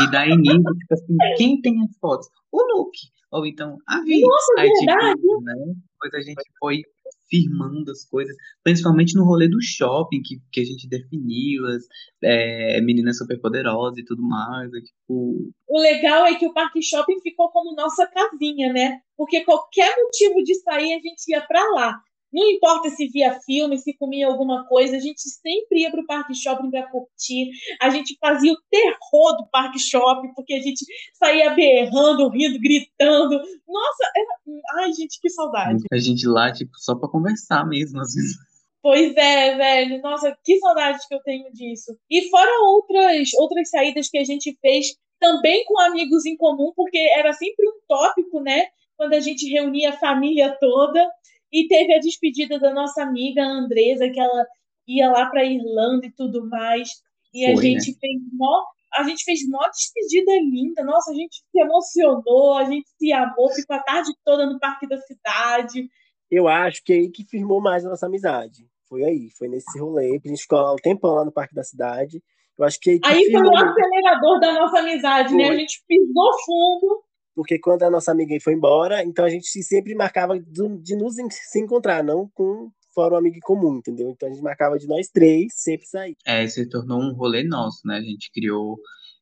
[0.00, 2.28] E daí nisso, tipo assim, quem tem as fotos?
[2.52, 2.98] O Luke.
[3.30, 4.20] Ou então a Vi.
[4.20, 5.20] Nossa, Aí, verdade.
[5.20, 5.54] Tipo, né?
[6.00, 6.82] Depois a gente foi
[7.28, 11.84] firmando as coisas, principalmente no rolê do shopping, que, que a gente definiu, as
[12.22, 14.72] é, meninas superpoderosas e tudo mais.
[14.72, 15.50] É, tipo...
[15.68, 19.00] O legal é que o Parque Shopping ficou como nossa casinha, né?
[19.16, 22.00] Porque qualquer motivo de sair, a gente ia para lá.
[22.32, 26.06] Não importa se via filme, se comia alguma coisa, a gente sempre ia para o
[26.06, 27.50] parque shopping para curtir.
[27.80, 33.38] A gente fazia o terror do parque shopping, porque a gente saía berrando, rindo, gritando.
[33.66, 34.82] Nossa, era...
[34.82, 35.84] ai, gente, que saudade.
[35.92, 38.36] A gente lá, tipo, só para conversar mesmo, às vezes.
[38.82, 40.00] Pois é, velho.
[40.02, 41.96] Nossa, que saudade que eu tenho disso.
[42.10, 46.98] E fora outras, outras saídas que a gente fez também com amigos em comum, porque
[46.98, 48.66] era sempre um tópico, né?
[48.96, 51.06] Quando a gente reunia a família toda.
[51.52, 54.46] E teve a despedida da nossa amiga Andresa, que ela
[54.86, 56.88] ia lá para Irlanda e tudo mais.
[57.34, 57.96] E Foi, a gente né?
[58.00, 60.84] fez mó, a gente fez mó despedida linda.
[60.84, 64.88] Nossa, a gente se emocionou, a gente se amou, ficou a tarde toda no parque
[64.88, 65.88] da cidade.
[66.30, 68.66] Eu acho que é aí que firmou mais a nossa amizade.
[68.88, 71.62] Foi aí, foi nesse rolê, a gente ficou lá um tempão lá no parque da
[71.62, 72.22] cidade.
[72.58, 75.38] Eu acho que aí, que aí foi o acelerador da nossa amizade, foi.
[75.38, 75.48] né?
[75.50, 77.04] A gente pisou fundo
[77.38, 81.60] porque quando a nossa amiga foi embora, então a gente sempre marcava de nos se
[81.60, 84.10] encontrar, não com fora um amigo comum, entendeu?
[84.10, 86.16] Então a gente marcava de nós três sempre sair.
[86.26, 87.98] É, se tornou um rolê nosso, né?
[87.98, 88.76] A gente criou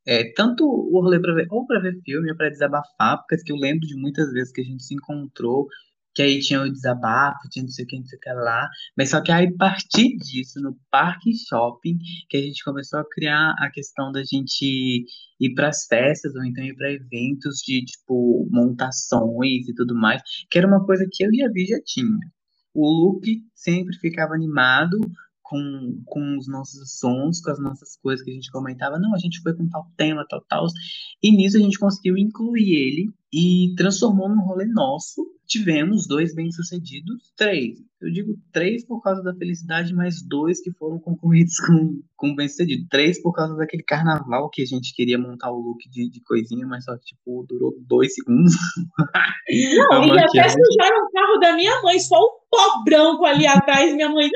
[0.07, 3.52] é, tanto o rolê para ver, ou para ver filme, ou para desabafar, porque que
[3.52, 5.66] eu lembro de muitas vezes que a gente se encontrou
[6.16, 8.66] que aí tinha o desabafo, tinha não sei o que, não sei o que lá.
[8.96, 11.98] Mas só que aí, a partir disso, no parque shopping,
[12.31, 15.05] que a gente começou a criar a questão da gente
[15.38, 20.22] ir para as festas, ou então ir para eventos de, tipo, montações e tudo mais,
[20.50, 22.18] que era uma coisa que eu e a Vi já tinha.
[22.72, 24.98] O Luke sempre ficava animado
[25.42, 28.98] com, com os nossos sons, com as nossas coisas que a gente comentava.
[28.98, 30.66] Não, a gente foi com tal tema, tal, tal.
[31.22, 35.36] E nisso a gente conseguiu incluir ele e transformou num rolê nosso.
[35.46, 37.78] Tivemos dois bem-sucedidos, três.
[38.00, 42.87] Eu digo três por causa da felicidade, mas dois que foram concorridos com, com bem-sucedido.
[42.90, 46.66] Três por causa daquele carnaval que a gente queria montar o look de, de coisinha,
[46.66, 48.52] mas só que, tipo, durou dois segundos.
[49.90, 53.94] Não, e até sujaram o carro da minha mãe, só o pó branco ali atrás.
[53.94, 54.28] Minha mãe,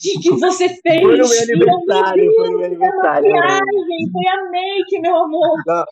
[0.00, 1.02] que, que você fez?
[1.02, 3.32] Foi no meu aniversário, foi no meu aniversário.
[3.32, 5.62] Viagem, foi a make, meu amor.
[5.66, 5.84] Não,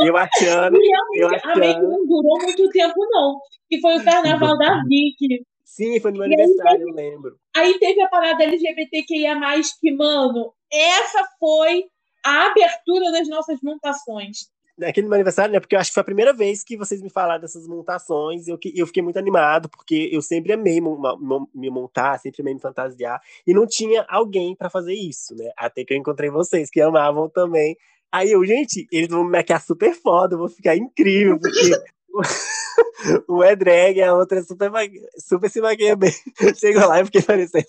[0.00, 0.78] eu achando.
[1.14, 1.52] eu achando.
[1.52, 3.38] A make não durou muito tempo, não.
[3.68, 5.44] Que foi o carnaval da Vicky.
[5.64, 7.36] Sim, foi no meu e aniversário, teve, eu lembro.
[7.56, 9.36] Aí teve a parada LGBTQIA,
[9.80, 11.84] que, mano, essa foi
[12.24, 15.60] a abertura das nossas montações naquele meu aniversário, né?
[15.60, 18.46] Porque eu acho que foi a primeira vez que vocês me falaram dessas montações.
[18.46, 23.20] Eu, eu fiquei muito animado, porque eu sempre amei me montar, sempre amei me fantasiar.
[23.46, 25.50] E não tinha alguém para fazer isso, né?
[25.56, 27.76] Até que eu encontrei vocês, que amavam também.
[28.12, 31.70] Aí eu, gente, eles vão me maquiar super foda, eu vou ficar incrível, porque.
[33.28, 34.70] um é drag, a outra é super,
[35.18, 36.12] super se maquia bem.
[36.56, 37.66] Chegou lá e fiquei parecendo,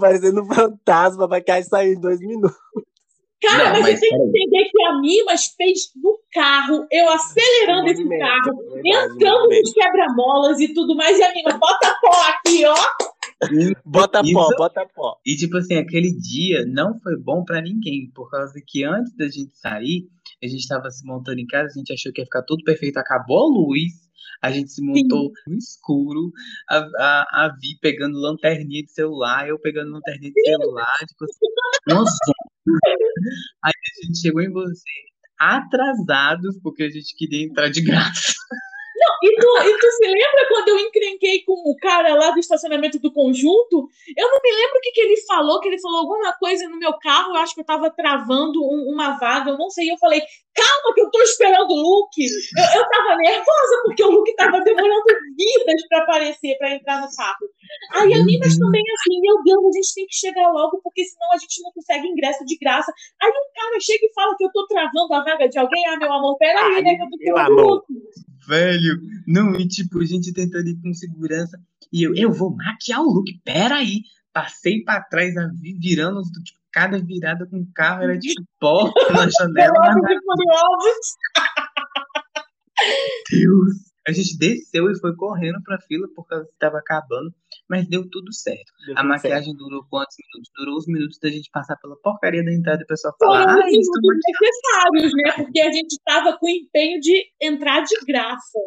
[0.00, 2.56] parecendo um fantasma, a maquiagem saiu em dois minutos.
[3.46, 7.08] Cara, Não, mas, mas você tem que entender que a Mimas fez no carro, eu
[7.10, 12.10] acelerando esse carro, verdade, entrando nos quebra-molas e tudo mais, e a Mimas, bota pó
[12.28, 12.74] aqui, ó.
[13.84, 15.16] Bota Isso- pó, bota pó.
[15.24, 19.26] E, tipo assim, aquele dia não foi bom pra ninguém, por causa que antes da
[19.26, 20.08] gente sair,
[20.42, 22.98] a gente tava se montando em casa, a gente achou que ia ficar tudo perfeito,
[22.98, 23.92] acabou a luz,
[24.42, 26.30] a gente se montou no escuro,
[26.68, 31.46] a, a, a Vi pegando lanterninha de celular, eu pegando lanterninha de celular, tipo assim,
[31.90, 32.10] zona.
[33.64, 34.90] Aí a gente chegou em você
[35.38, 38.32] atrasados, porque a gente queria entrar de graça.
[39.22, 42.98] E tu, e tu se lembra quando eu encrenquei com o cara lá do estacionamento
[42.98, 43.88] do conjunto?
[44.16, 46.78] Eu não me lembro o que, que ele falou, que ele falou alguma coisa no
[46.78, 49.90] meu carro, eu acho que eu tava travando um- uma vaga, eu não sei.
[49.90, 50.20] Eu falei,
[50.54, 52.22] calma que eu tô esperando o Luke.
[52.24, 55.04] Eu, eu tava nervosa porque o Luke tava demorando
[55.36, 57.46] vidas pra aparecer, pra entrar no carro.
[57.94, 61.32] Aí a Minas também assim, meu Deus, a gente tem que chegar logo, porque senão
[61.32, 62.92] a gente não consegue ingresso de graça.
[63.22, 65.86] Aí um cara chega e fala que eu tô travando a vaga de alguém.
[65.88, 66.94] Ah, meu amor, peraí, né?
[66.96, 67.74] Que eu tô Meu esperando o amor.
[67.88, 68.25] Luke.
[68.46, 71.60] Velho, não, e tipo, a gente tentando ir com segurança.
[71.92, 74.02] E eu, eu vou maquiar o look, peraí.
[74.32, 75.34] Passei pra trás,
[75.80, 79.72] virando, tipo, cada virada com o carro era tipo pó na janela.
[79.72, 81.16] Velozes e Furiosos.
[83.30, 83.95] Deus!
[84.08, 87.34] A gente desceu e foi correndo pra fila por causa que tava acabando,
[87.68, 88.72] mas deu tudo certo.
[88.86, 90.52] Deu A tudo maquiagem durou quantos minutos?
[90.56, 93.62] Durou os minutos da gente passar pela porcaria da entrada e o pessoal falar, Foram
[93.62, 95.44] ah, isso necessários, né?
[95.44, 98.58] Porque a gente tava com o empenho de entrar de graça.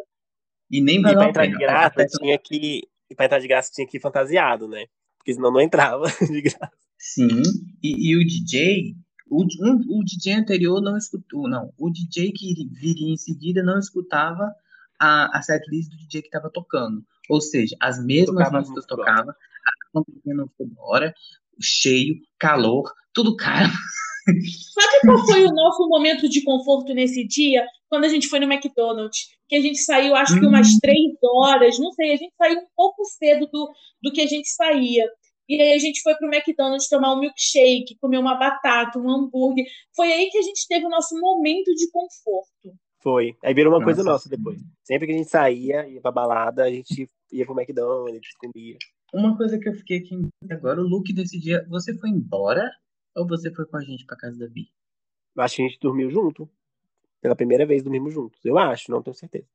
[0.70, 2.82] E nem E pra entrar de graça tinha que.
[3.10, 4.84] E pra entrar de graça tinha que ir fantasiado, né?
[5.18, 6.70] Porque senão não entrava de graça.
[6.98, 7.42] Sim,
[7.82, 8.94] e, e o DJ,
[9.26, 13.78] o, um- o DJ anterior não escutou, não, o DJ que viria em seguida não
[13.78, 14.54] escutava
[15.00, 17.02] a, a setlist do DJ que estava tocando.
[17.28, 19.06] Ou seja, as mesmas Tocava as músicas músicas.
[19.06, 21.14] tocavam, a campanha não foi embora,
[21.60, 23.70] cheio, calor, tudo caro.
[24.26, 27.66] Sabe qual foi o nosso momento de conforto nesse dia?
[27.88, 29.28] Quando a gente foi no McDonald's.
[29.48, 32.66] Que a gente saiu, acho que umas três horas, não sei, a gente saiu um
[32.76, 33.68] pouco cedo do,
[34.00, 35.04] do que a gente saía.
[35.48, 39.64] E aí a gente foi pro McDonald's tomar um milkshake, comer uma batata, um hambúrguer.
[39.96, 42.78] Foi aí que a gente teve o nosso momento de conforto.
[43.00, 43.34] Foi.
[43.42, 44.12] Aí virou uma coisa Nossa.
[44.12, 44.60] nossa depois.
[44.84, 48.76] Sempre que a gente saía, ia pra balada, a gente ia pro McDonald's, comia.
[49.12, 52.70] Uma coisa que eu fiquei aqui agora, o look desse dia, você foi embora
[53.16, 54.70] ou você foi com a gente pra casa da Bi?
[55.34, 56.48] Eu acho que a gente dormiu junto.
[57.20, 58.42] Pela primeira vez dormimos juntos.
[58.44, 59.46] Eu acho, não tenho certeza.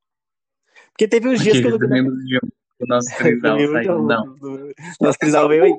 [0.92, 4.38] Porque teve uns dias que eu dormi dormimos juntos, o nosso trisal saiu, não.
[4.38, 4.76] juntos.
[5.00, 5.72] Nosso trisal veio aí.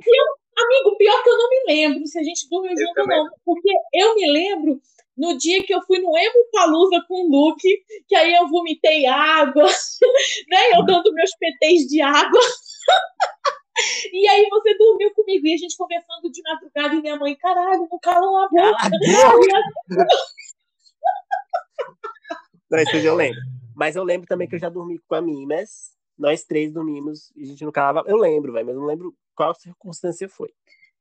[0.76, 3.18] Amigo, pior que eu não me lembro se a gente dormiu Eu junto ou também
[3.18, 3.30] não.
[3.44, 4.80] Porque eu me lembro
[5.16, 9.06] no dia que eu fui no Emo Palusa com o Luke, que aí eu vomitei
[9.06, 9.64] água,
[10.48, 10.58] né?
[10.74, 12.40] Eu dando meus PTs de água.
[14.10, 17.86] E aí você dormiu comigo e a gente conversando de madrugada e minha mãe, caralho,
[17.90, 18.72] não calam a boca.
[18.72, 20.06] Cala a boca!
[22.70, 23.38] Não, isso eu lembro.
[23.74, 25.92] Mas eu lembro também que eu já dormi com a Mimas.
[26.18, 28.08] Nós três dormimos e a gente não calava.
[28.08, 30.48] Eu lembro, velho, mas eu não lembro qual circunstância foi.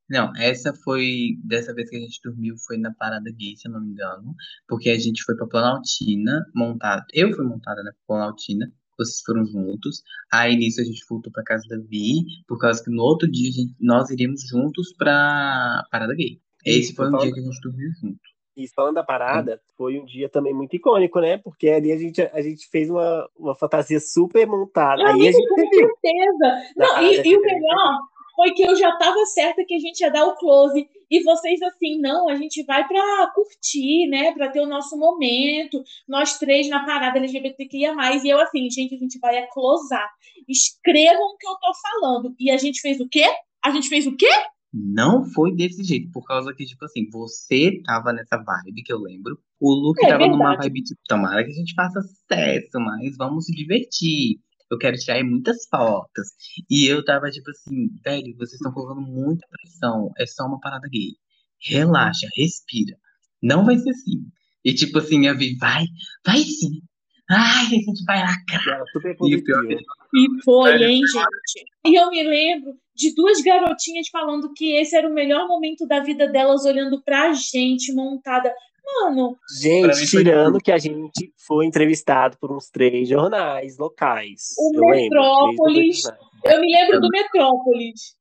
[0.08, 1.30] Não, essa foi.
[1.44, 4.36] Dessa vez que a gente dormiu foi na Parada Gay, se eu não me engano.
[4.68, 7.04] Porque a gente foi pra Planaltina, montado.
[7.14, 10.04] Eu fui montada na Planaltina, vocês foram juntos.
[10.32, 13.50] Aí nisso a gente voltou pra casa da Vi, por causa que no outro dia
[13.50, 16.40] a gente- nós iríamos juntos pra Parada Gay.
[16.64, 18.20] Esse Isso, foi um falando- dia que a gente dormiu junto.
[18.58, 21.38] E falando da parada, foi um dia também muito icônico, né?
[21.40, 25.04] Porque ali a gente, a gente fez uma, uma fantasia super montada.
[25.04, 26.74] Meu Aí a gente com certeza.
[26.78, 27.98] Não, e, e o melhor
[28.36, 30.88] foi que eu já tava certa que a gente ia dar o close.
[31.10, 34.34] E vocês assim, não, a gente vai pra curtir, né?
[34.34, 35.82] Pra ter o nosso momento.
[36.08, 37.94] Nós três na parada LGBTQIA+.
[38.24, 40.10] E eu assim, gente, a gente vai a closar.
[40.48, 42.36] Escrevam o que eu tô falando.
[42.40, 43.26] E a gente fez o quê?
[43.64, 44.30] A gente fez o quê?
[44.78, 49.00] Não foi desse jeito, por causa que, tipo assim, você tava nessa vibe que eu
[49.00, 49.40] lembro.
[49.58, 50.68] O Luke É tava numa verdade.
[50.68, 54.38] vibe, tipo, tomara que a gente faça sucesso, mas vamos se divertir.
[54.76, 56.28] Eu quero tirar aí muitas fotos.
[56.70, 60.12] E eu tava, tipo assim, velho, vocês estão colocando muita pressão.
[60.18, 61.14] É só uma parada gay.
[61.62, 62.98] Relaxa, respira.
[63.42, 64.26] Não vai ser assim.
[64.64, 65.86] E tipo assim, a Vi, vai,
[66.26, 66.82] vai sim.
[67.30, 68.68] Ai, a gente vai lacrar.
[68.68, 69.82] Ela super E pior positiva.
[70.14, 71.66] E foi, hein, gente?
[71.88, 76.02] E eu me lembro de duas garotinhas falando que esse era o melhor momento da
[76.02, 78.54] vida delas, olhando pra gente montada.
[78.86, 84.54] Mano, Gente, foi tirando que a gente foi entrevistado por uns três jornais locais.
[84.58, 85.20] O eu lembro.
[85.22, 86.02] Metrópolis.
[86.02, 86.22] jornais.
[86.46, 88.16] eu me lembro do Metrópolis.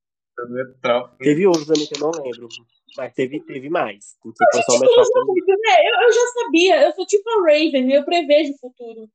[1.19, 2.49] Teve outros também que eu não lembro.
[2.97, 4.17] Mas teve, teve mais.
[4.25, 5.45] Não foi só o Tipo, eu, Metrópolis.
[5.47, 9.09] né, eu, eu já sabia, eu sou tipo a Raven, eu prevejo o futuro.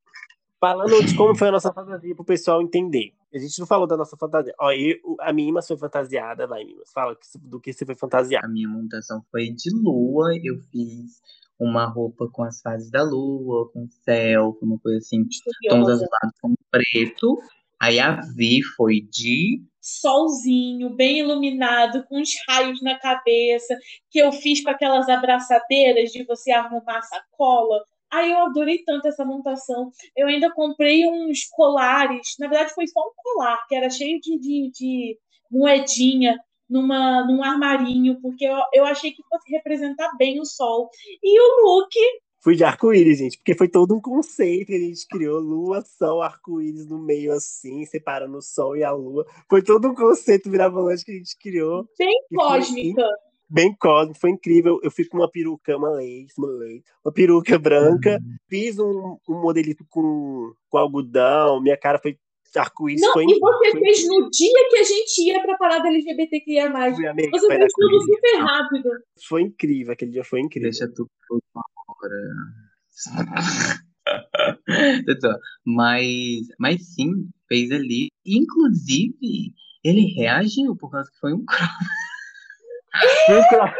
[0.60, 3.13] Falando de como foi a nossa fantasia pro pessoal entender.
[3.34, 4.54] A gente não falou da nossa fantasia.
[4.60, 6.91] Ó, eu, a minha foi fantasiada, vai, Mimas.
[6.91, 8.45] Fala do que você foi fantasiada.
[8.45, 11.22] A minha montação foi de lua, eu fiz
[11.60, 15.24] uma roupa com as fases da lua, com céu, uma coisa assim,
[15.69, 17.38] tons azulados com preto.
[17.80, 23.78] Aí a Vi foi de solzinho, bem iluminado, com os raios na cabeça,
[24.10, 27.82] que eu fiz com aquelas abraçadeiras de você arrumar sacola.
[28.12, 29.91] Aí eu adorei tanto essa montação.
[30.15, 32.36] Eu ainda comprei uns colares.
[32.39, 35.17] Na verdade, foi só um colar, que era cheio de, de, de
[35.52, 36.38] moedinha
[36.69, 40.89] numa, num armarinho, porque eu, eu achei que fosse representar bem o sol.
[41.24, 41.89] E o look
[42.41, 46.22] fui de arco-íris, gente, porque foi todo um conceito que a gente criou, lua, sol,
[46.22, 49.26] arco-íris no meio assim, separando o sol e a lua.
[49.50, 51.86] Foi todo um conceito mirabolante que a gente criou.
[51.98, 53.02] Bem cósmica.
[53.02, 54.80] Foi, bem cósmico, foi incrível.
[54.84, 56.28] Eu fui com uma peruca Malay,
[57.04, 58.36] uma peruca branca, uhum.
[58.48, 62.18] fiz um, um modelito com, com algodão, minha cara foi
[62.56, 63.02] arco-íris.
[63.02, 66.72] Não, e você foi fez no dia que a gente ia pra parada LGBTQIA+.
[66.72, 68.90] Você fez tudo super rápido.
[69.28, 70.70] Foi incrível, aquele dia foi incrível.
[70.70, 71.10] Deixa tu
[71.88, 72.16] agora.
[75.66, 78.10] mas, mas sim, fez ali.
[78.26, 81.46] Inclusive, ele reagiu por causa que foi um
[83.50, 83.74] crop.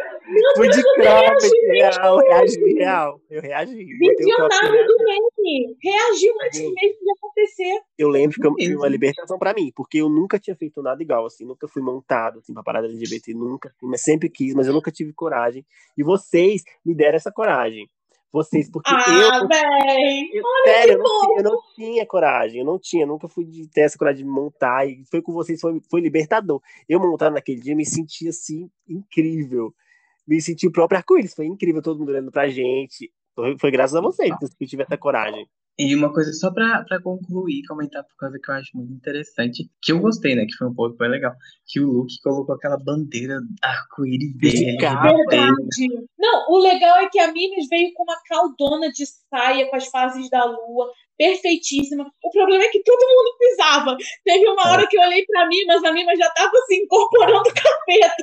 [0.56, 1.36] Foi de crop,
[1.72, 3.20] real, reagi, real.
[3.28, 3.74] Eu reagi.
[3.74, 5.76] Visionário do meme.
[5.82, 7.80] Reagiu antes mesmo de acontecer.
[7.98, 11.26] Eu lembro que foi uma libertação pra mim, porque eu nunca tinha feito nada igual,
[11.26, 14.92] assim, nunca fui montado, assim, pra parada LGBT, nunca, mas sempre quis, mas eu nunca
[14.92, 15.64] tive coragem.
[15.98, 17.88] E vocês me deram essa coragem
[18.32, 19.48] vocês, porque ah, eu.
[19.48, 23.44] Véi, eu sério, eu não, tinha, eu não, tinha, coragem, eu não tinha, nunca fui
[23.44, 26.60] de ter essa coragem de montar, e foi com vocês, foi, foi libertador.
[26.88, 29.74] Eu montar naquele dia, me senti assim, incrível.
[30.26, 33.10] Me senti o próprio arco-íris, foi incrível, todo mundo olhando pra gente.
[33.34, 35.48] Foi, foi graças a vocês que eu tive essa coragem.
[35.82, 39.66] E uma coisa só pra, pra concluir, comentar por causa que eu acho muito interessante,
[39.80, 40.44] que eu gostei, né?
[40.44, 41.32] Que foi um pouco foi legal.
[41.66, 44.76] Que o Luke colocou aquela bandeira arco-íris dele.
[44.76, 46.06] Verdade.
[46.18, 49.86] Não, o legal é que a Minas veio com uma caldona de saia com as
[49.86, 52.10] fases da lua, perfeitíssima.
[52.24, 53.96] O problema é que todo mundo pisava.
[54.24, 57.44] Teve uma hora que eu olhei pra Minas, a Minas já tava se assim, incorporando
[57.46, 58.22] o capeta.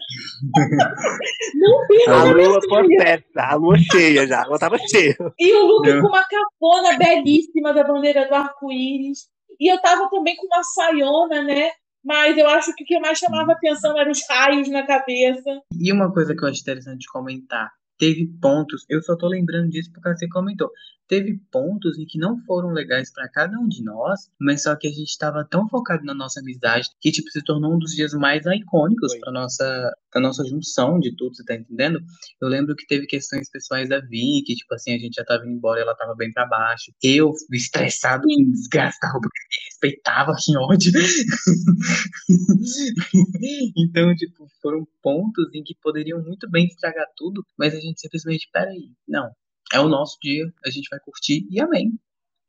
[2.07, 5.15] Não A lua possessa, a lua cheia já, a lua tava cheia.
[5.37, 9.27] E o Luke com uma capona belíssima da bandeira do arco-íris.
[9.59, 11.69] E eu tava também com uma saiona, né?
[12.03, 15.61] Mas eu acho que o que mais chamava atenção eram os raios na cabeça.
[15.79, 19.91] E uma coisa que eu acho interessante comentar teve pontos, eu só tô lembrando disso
[19.91, 20.69] porque você comentou,
[21.07, 24.87] teve pontos em que não foram legais para cada um de nós, mas só que
[24.87, 28.13] a gente estava tão focado na nossa amizade que tipo se tornou um dos dias
[28.13, 31.99] mais icônicos para nossa pra nossa junção de tudo, você tá entendendo?
[32.41, 35.45] Eu lembro que teve questões pessoais da Vi, que tipo assim, a gente já tava
[35.45, 36.91] indo embora, ela tava bem para baixo.
[37.03, 40.91] Eu estressado com desgaste da roupa que respeitava, que ódio.
[43.77, 48.49] então, tipo, foram pontos em que poderiam muito bem estragar tudo, mas a gente simplesmente,
[48.51, 49.29] peraí, não,
[49.73, 51.91] é o nosso dia, a gente vai curtir e amém.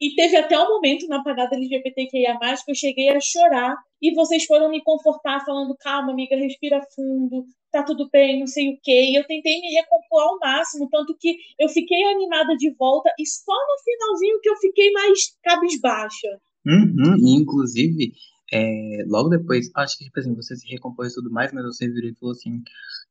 [0.01, 4.45] E teve até um momento na parada LGBTQIA, que eu cheguei a chorar e vocês
[4.45, 9.11] foram me confortar, falando: calma, amiga, respira fundo, tá tudo bem, não sei o quê.
[9.11, 13.27] E eu tentei me recompor ao máximo, tanto que eu fiquei animada de volta e
[13.27, 16.41] só no finalzinho que eu fiquei mais cabisbaixa.
[16.65, 18.13] Uhum, e inclusive,
[18.53, 21.89] é, logo depois, acho que, tipo assim, você se recompôs e tudo mais, mas você
[21.89, 22.63] virou e falou assim: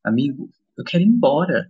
[0.06, 1.70] amigo, eu quero ir embora.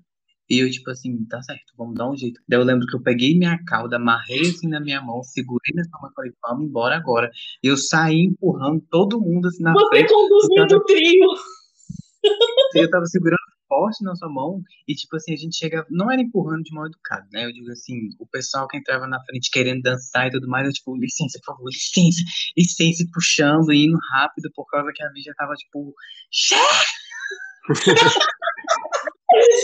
[0.49, 2.41] E eu, tipo assim, tá certo, vamos dar um jeito.
[2.47, 5.89] Daí eu lembro que eu peguei minha cauda, amarrei assim na minha mão, segurei nessa
[6.01, 7.29] mão e falei, vamos embora agora.
[7.63, 10.09] E eu saí empurrando todo mundo assim na Você frente.
[10.09, 11.27] Você conduzindo o trio.
[12.75, 15.85] Eu tava segurando forte na sua mão e, tipo assim, a gente chega.
[15.89, 17.45] Não era empurrando de mão educada, né?
[17.45, 20.73] Eu digo assim, o pessoal que entrava na frente querendo dançar e tudo mais, eu,
[20.73, 22.21] tipo, licença, por favor, licença,
[22.57, 25.93] licença, e puxando e indo rápido por causa que a Vi já tava, tipo,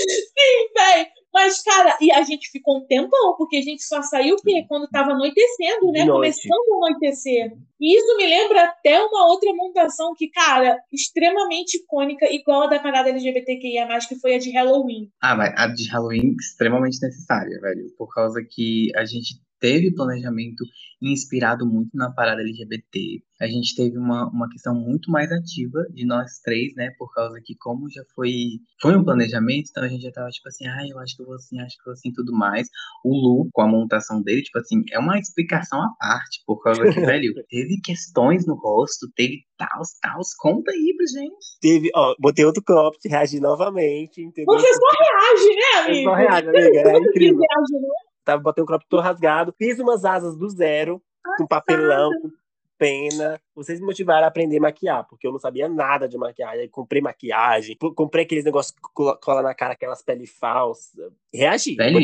[0.09, 1.07] Sim, velho.
[1.33, 4.65] Mas, cara, e a gente ficou um tempão, porque a gente só saiu quê?
[4.67, 6.05] quando tava anoitecendo, né?
[6.05, 7.51] Começando a anoitecer.
[7.81, 12.79] E isso me lembra até uma outra montação que, cara, extremamente icônica, igual a da
[12.79, 15.09] parada LGBTQIA, que foi a de Halloween.
[15.19, 17.87] Ah, mas a de Halloween extremamente necessária, velho.
[17.97, 20.65] Por causa que a gente teve planejamento
[21.01, 23.23] inspirado muito na parada LGBT.
[23.39, 26.91] A gente teve uma, uma questão muito mais ativa de nós três, né?
[26.97, 28.33] Por causa que, como já foi,
[28.81, 31.25] foi um planejamento, então a gente já tava tipo assim, ah, eu acho que eu
[31.25, 32.67] vou assim, acho que eu vou assim, tudo mais.
[33.05, 36.83] O Lu, com a montação dele, tipo assim, é uma explicação à parte, por causa
[36.83, 40.33] que, velho, teve questões no rosto, teve tals, tals.
[40.37, 41.59] Conta aí pra gente.
[41.61, 44.57] Teve, ó, botei outro cropped, reagi novamente, entendeu?
[44.57, 45.95] Você só reage, né, amigo?
[45.95, 47.39] Você só reage, amiga, é incrível.
[47.39, 48.12] Reage, né?
[48.23, 51.01] Tava botei um crop todo rasgado, fiz umas asas do zero,
[51.37, 52.31] com papelão, com
[52.77, 53.39] pena.
[53.55, 56.61] Vocês me motivaram a aprender a maquiar, porque eu não sabia nada de maquiagem.
[56.61, 58.81] Aí comprei maquiagem, comprei aqueles negócios que
[59.21, 61.11] cola na cara, aquelas pele falsa.
[61.33, 61.75] Reagi.
[61.75, 61.97] Velho,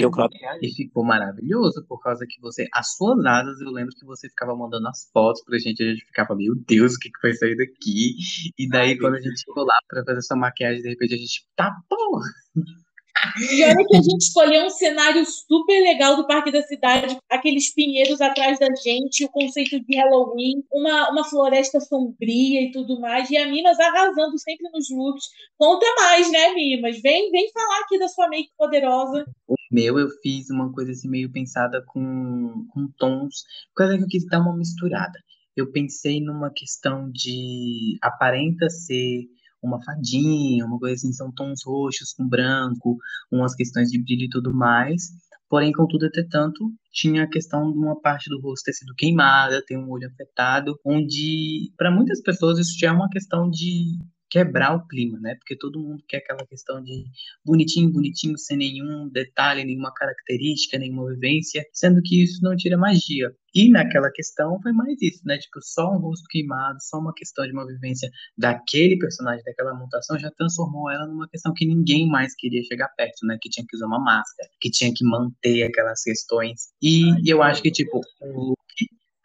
[0.62, 4.56] e ficou maravilhoso, por causa que você, as suas asas, eu lembro que você ficava
[4.56, 7.58] mandando as fotos pra gente, a gente ficava, meu Deus, o que, que foi sair
[7.58, 8.16] daqui?
[8.58, 11.18] E daí, Ai, quando a gente chegou lá pra fazer essa maquiagem, de repente a
[11.18, 12.22] gente, tá bom.
[13.52, 17.74] E olha que a gente escolheu um cenário super legal do Parque da Cidade, aqueles
[17.74, 23.30] pinheiros atrás da gente, o conceito de Halloween, uma, uma floresta sombria e tudo mais.
[23.30, 25.26] E a Mimas arrasando sempre nos looks.
[25.58, 27.02] Conta mais, né, Mimas?
[27.02, 29.26] Vem, vem falar aqui da sua make poderosa.
[29.48, 33.44] O meu, eu fiz uma coisa assim meio pensada com, com tons,
[33.76, 35.20] coisa que eu quis dar uma misturada.
[35.56, 39.28] Eu pensei numa questão de aparenta ser
[39.62, 42.98] uma fadinha, uma coisa assim, são tons roxos com branco,
[43.32, 45.10] umas questões de brilho e tudo mais.
[45.50, 49.78] Porém, contudo, entretanto, tinha a questão de uma parte do rosto ter sido queimada, ter
[49.78, 53.98] um olho afetado, onde, para muitas pessoas, isso já é uma questão de
[54.30, 55.36] quebrar o clima, né?
[55.36, 57.06] Porque todo mundo quer aquela questão de
[57.44, 63.34] bonitinho, bonitinho, sem nenhum detalhe, nenhuma característica, nenhuma vivência, sendo que isso não tira magia.
[63.54, 65.38] E naquela questão foi mais isso, né?
[65.38, 70.20] Tipo, só um rosto queimado, só uma questão de uma vivência daquele personagem, daquela mutação,
[70.20, 73.38] já transformou ela numa questão que ninguém mais queria chegar perto, né?
[73.42, 76.70] Que tinha que usar uma máscara, que tinha que manter aquelas questões.
[76.82, 78.60] E, e eu acho que, tipo, o look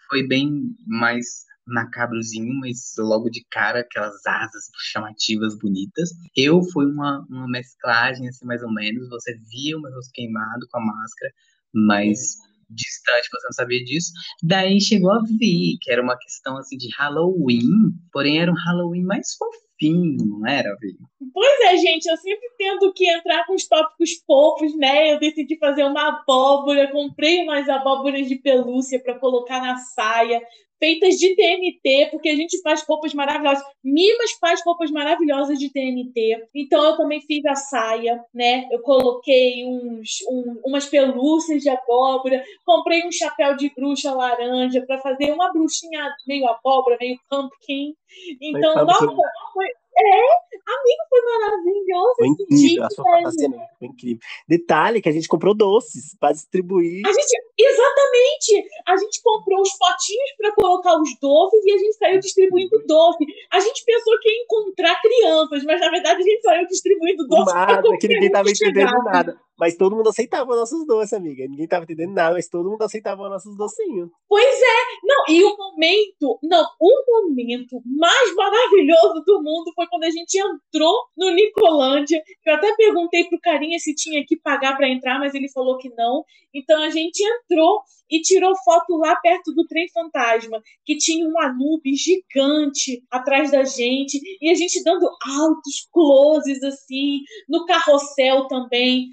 [0.08, 6.10] foi bem mais macabrozinho, mas logo de cara, aquelas asas chamativas, bonitas.
[6.36, 9.08] Eu fui uma, uma mesclagem, assim, mais ou menos.
[9.08, 11.32] Você via o meu rosto queimado com a máscara,
[11.74, 12.54] mas é.
[12.70, 14.12] distante, você não sabia disso.
[14.42, 19.04] Daí chegou a Vi, que era uma questão, assim, de Halloween, porém era um Halloween
[19.04, 19.62] mais fofinho,
[19.92, 20.96] não era, Vi?
[21.32, 25.12] Pois é, gente, eu sempre tendo que entrar com os tópicos fofos, né?
[25.14, 30.40] Eu decidi fazer uma abóbora, comprei umas abóboras de pelúcia para colocar na saia,
[30.78, 33.64] feitas de TNT, porque a gente faz roupas maravilhosas.
[33.82, 36.48] Mimas faz roupas maravilhosas de TNT.
[36.54, 38.66] Então eu também fiz a saia, né?
[38.70, 44.98] Eu coloquei uns, um, umas pelúcias de abóbora, comprei um chapéu de bruxa laranja para
[44.98, 47.94] fazer uma bruxinha meio abóbora, meio pumpkin.
[48.40, 49.06] Então, nossa,
[49.52, 49.66] foi,
[49.96, 52.14] é, amigo, foi maravilhoso.
[52.16, 54.22] Foi incrível, a sua fantasia foi incrível.
[54.48, 57.06] Detalhe que a gente comprou doces para distribuir.
[57.06, 61.92] A gente, exatamente, a gente comprou os potinhos para colocar os doces e a gente
[61.94, 63.24] saiu distribuindo doce.
[63.52, 67.54] A gente pensou que ia encontrar crianças, mas na verdade a gente saiu distribuindo doce.
[67.54, 69.38] Nada, que ninguém tava entendendo nada.
[69.56, 71.46] Mas todo mundo aceitava nossos doces, amiga.
[71.46, 74.10] Ninguém tava entendendo nada, mas todo mundo aceitava nossos docinhos.
[74.28, 74.84] Pois é.
[75.04, 80.38] Não, e o momento, não, o momento mais maravilhoso do mundo foi quando a gente
[80.38, 82.22] entrou no Nicolândia.
[82.44, 85.90] Eu até perguntei pro carinha se tinha que pagar para entrar, mas ele falou que
[85.90, 86.24] não.
[86.52, 87.80] Então a gente entrou
[88.10, 93.64] e tirou foto lá perto do trem fantasma, que tinha um Anubis gigante atrás da
[93.64, 99.10] gente, e a gente dando altos closes assim, no carrossel também.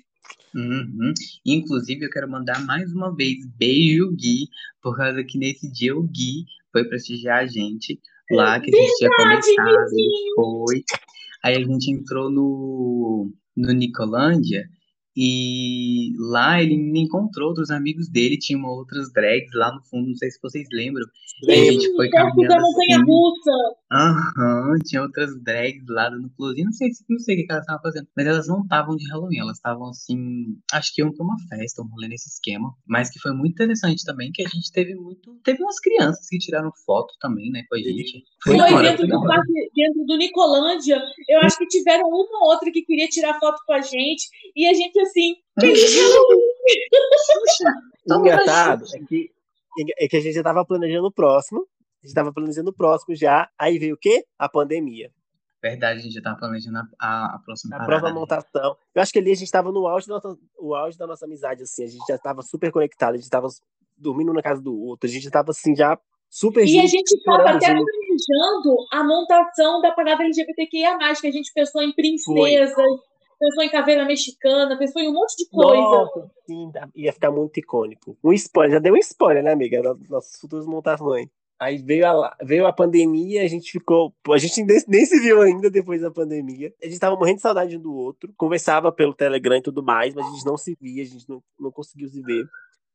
[0.53, 1.13] Uhum.
[1.45, 4.49] Inclusive, eu quero mandar mais uma vez beijo, Gui,
[4.81, 7.99] por causa que nesse dia o Gui foi prestigiar a gente
[8.35, 9.87] lá, que a gente tinha começado,
[10.35, 10.83] foi.
[11.43, 14.63] Aí a gente entrou no, no Nicolândia
[15.15, 20.31] e lá ele encontrou outros amigos dele, tinham outras drags lá no fundo, não sei
[20.31, 21.05] se vocês lembram.
[21.43, 23.05] Sim, a gente foi caminhando da montanha assim.
[23.05, 23.51] russa.
[23.91, 26.63] Aham, tinha outras drags lá no close.
[26.63, 29.39] Não sei, não sei o que, elas estavam fazendo, mas elas não estavam de Halloween,
[29.39, 32.73] elas estavam assim, acho que iam pra uma festa, um rolê nesse esquema.
[32.87, 35.35] Mas que foi muito interessante também, que a gente teve muito.
[35.43, 38.23] Teve umas crianças que tiraram foto também, né, com a gente.
[38.43, 42.71] Foi, foi dentro, do parque, dentro do Nicolândia, eu acho que tiveram uma ou outra
[42.71, 45.35] que queria tirar foto com a gente, e a gente assim,
[48.09, 49.31] engraçado é que,
[49.99, 51.67] é que a gente já tava planejando o próximo,
[52.03, 54.25] a gente tava planejando o próximo já, aí veio o quê?
[54.37, 55.11] A pandemia.
[55.61, 58.15] Verdade, a gente já tava planejando a, a, a próxima A próxima né?
[58.15, 58.75] montação.
[58.95, 61.25] Eu acho que ali a gente tava no auge da nossa, o auge da nossa
[61.25, 63.47] amizade, assim, a gente já tava super conectado, a gente tava
[63.95, 67.43] dormindo na casa do outro, a gente tava assim, já super E a gente estava
[67.43, 72.85] até planejando a montação da parada LGBTQIA, que a gente pensou em princesas, Foi
[73.41, 75.81] pensou em caveira mexicana, pensou em um monte de coisa.
[75.81, 76.31] Nossa,
[76.95, 78.15] ia ficar muito icônico.
[78.23, 79.81] Um spoiler, já deu um spoiler, né, amiga?
[80.07, 81.27] Nossas futuras montações.
[81.59, 84.13] Aí veio a, veio a pandemia, a gente ficou.
[84.29, 86.73] A gente nem, nem, se viu ainda depois da pandemia.
[86.81, 88.33] A gente tava morrendo de saudade um do outro.
[88.37, 91.43] Conversava pelo Telegram e tudo mais, mas a gente não se via, a gente não,
[91.59, 92.45] não conseguiu se ver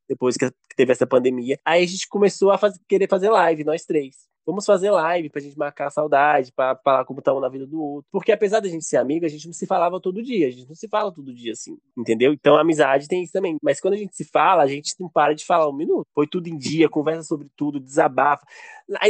[0.09, 1.59] depois que teve essa pandemia.
[1.65, 4.29] Aí a gente começou a querer fazer live, nós três.
[4.47, 7.83] Vamos fazer live pra gente marcar a saudade, pra falar como estamos na vida do
[7.83, 8.09] outro.
[8.13, 10.69] Porque apesar da gente ser amiga, a gente não se falava todo dia, a gente
[10.69, 12.33] não se fala todo dia assim, entendeu?
[12.33, 13.57] Então a amizade tem isso também.
[13.61, 16.07] Mas quando a gente se fala, a gente não para de falar um minuto.
[16.15, 18.47] Foi tudo em dia, conversa sobre tudo, desabafa.
[18.89, 19.01] Na,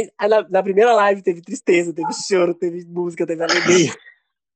[0.49, 3.93] na primeira live teve tristeza, teve choro, teve música, teve alegria.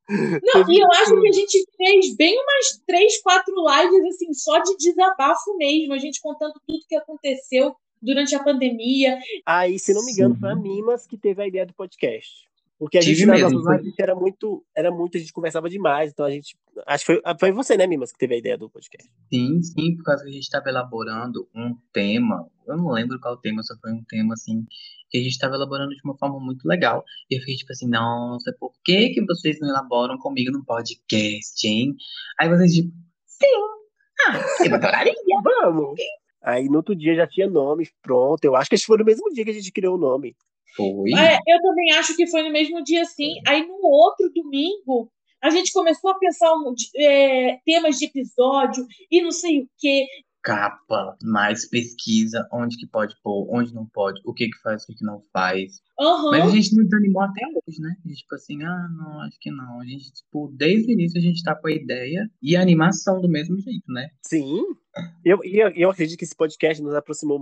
[0.09, 4.59] Não, e eu acho que a gente fez bem umas três, quatro lives, assim, só
[4.59, 9.20] de desabafo mesmo, a gente contando tudo que aconteceu durante a pandemia.
[9.45, 12.49] Aí, se não me engano, foi a Mimas que teve a ideia do podcast.
[12.82, 16.26] Porque a gente, nas nossas lives, era muito, era muito, a gente conversava demais, então
[16.26, 19.08] a gente, acho que foi, foi você, né, Mimas, que teve a ideia do podcast.
[19.32, 23.38] Sim, sim, por causa que a gente estava elaborando um tema, eu não lembro qual
[23.38, 24.66] tema, só foi um tema, assim,
[25.12, 27.06] que a gente estava elaborando de uma forma muito legal.
[27.30, 31.68] E eu fiquei tipo assim, nossa, por que que vocês não elaboram comigo no podcast,
[31.68, 31.93] hein?
[32.39, 32.91] Aí vocês tipo,
[33.28, 33.45] sim,
[34.28, 35.14] ah, eu adoraria.
[35.43, 35.99] Vamos!
[36.42, 38.44] Aí no outro dia já tinha nome pronto.
[38.44, 40.36] Eu acho que foi no mesmo dia que a gente criou o nome.
[40.76, 41.12] Foi.
[41.14, 43.36] É, eu também acho que foi no mesmo dia, sim.
[43.48, 45.12] Aí no outro domingo,
[45.44, 50.06] a gente começou a pensar um, é, temas de episódio e não sei o quê
[50.44, 54.88] capa, mais pesquisa, onde que pode pôr, onde não pode, o que que faz, o
[54.88, 55.82] que que não faz.
[56.00, 56.32] Uhum.
[56.32, 57.96] Mas a gente não desanimou até hoje, né?
[58.04, 59.80] A gente, tipo assim, ah, não, acho que não.
[59.80, 63.22] A gente, tipo, desde o início a gente tá com a ideia e a animação
[63.22, 64.10] do mesmo jeito, né?
[64.26, 64.64] Sim.
[65.24, 67.39] Eu, eu, eu acredito que esse podcast nos aproximou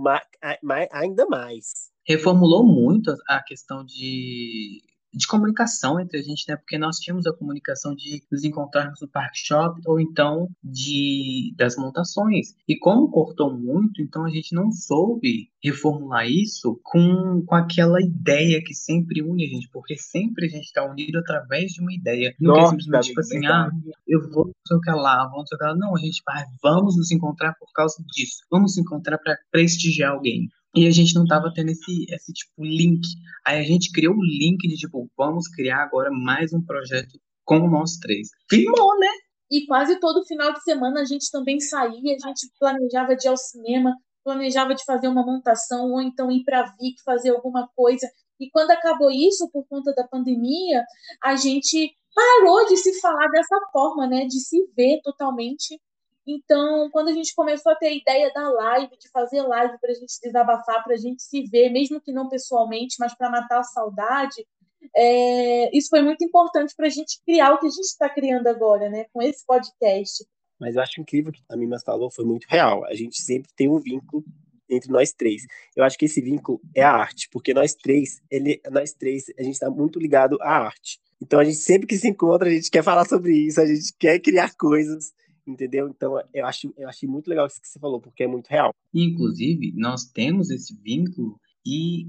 [0.92, 1.90] ainda mais.
[2.06, 4.82] Reformulou muito a questão de
[5.12, 6.56] de comunicação entre a gente, né?
[6.56, 11.76] Porque nós tínhamos a comunicação de nos encontrarmos no park shop ou então de das
[11.76, 12.54] montações.
[12.68, 18.62] E como cortou muito, então a gente não soube reformular isso com, com aquela ideia
[18.64, 22.34] que sempre une a gente, porque sempre a gente está unido através de uma ideia.
[22.40, 23.70] Não Nossa, é simplesmente tipo assim, ah,
[24.06, 25.76] eu vou não sei o que lá, vou não sei o que lá.
[25.76, 28.44] Não, a gente vai, vamos nos encontrar por causa disso.
[28.50, 30.48] Vamos nos encontrar para prestigiar alguém.
[30.74, 33.06] E a gente não tava tendo esse, esse tipo link.
[33.46, 37.68] Aí a gente criou o link de tipo, vamos criar agora mais um projeto com
[37.68, 38.28] nós três.
[38.48, 39.08] Firmou, né?
[39.50, 43.30] E quase todo final de semana a gente também saía, a gente planejava de ir
[43.30, 48.08] ao cinema, planejava de fazer uma montação, ou então ir para Vic fazer alguma coisa.
[48.38, 50.84] E quando acabou isso, por conta da pandemia,
[51.22, 54.24] a gente parou de se falar dessa forma, né?
[54.26, 55.80] De se ver totalmente
[56.26, 59.90] então, quando a gente começou a ter a ideia da live, de fazer live para
[59.90, 63.60] a gente desabafar, para a gente se ver, mesmo que não pessoalmente, mas para matar
[63.60, 64.46] a saudade,
[64.94, 68.46] é, isso foi muito importante para a gente criar o que a gente está criando
[68.46, 70.24] agora, né, com esse podcast.
[70.58, 72.84] Mas eu acho incrível que a Mimas falou, foi muito real.
[72.84, 74.22] A gente sempre tem um vínculo
[74.68, 75.42] entre nós três.
[75.74, 79.42] Eu acho que esse vínculo é a arte, porque nós três, ele, nós três, a
[79.42, 81.00] gente está muito ligado à arte.
[81.20, 83.94] Então a gente sempre que se encontra, a gente quer falar sobre isso, a gente
[83.98, 85.12] quer criar coisas
[85.50, 85.88] entendeu?
[85.88, 88.74] Então, eu acho, eu achei muito legal isso que você falou, porque é muito real.
[88.92, 92.06] Inclusive, nós temos esse vínculo e